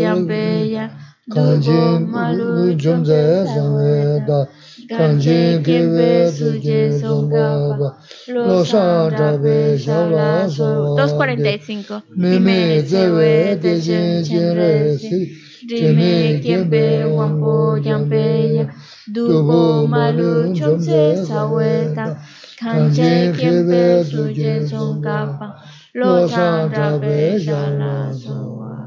[1.29, 4.47] jampe yan dupo malu chonse saweta
[4.89, 7.97] kanche kempe suje songkapa
[8.33, 15.29] lo sandra be shala solwade 245 Mime zewe te chen chen resi.
[15.67, 18.65] Dime kempe wampo jampe ya
[19.13, 22.17] Dubo malu chonse saweta
[22.59, 25.61] Kanche kempe suje songkapa
[25.93, 28.80] Lo sandra be shala sowa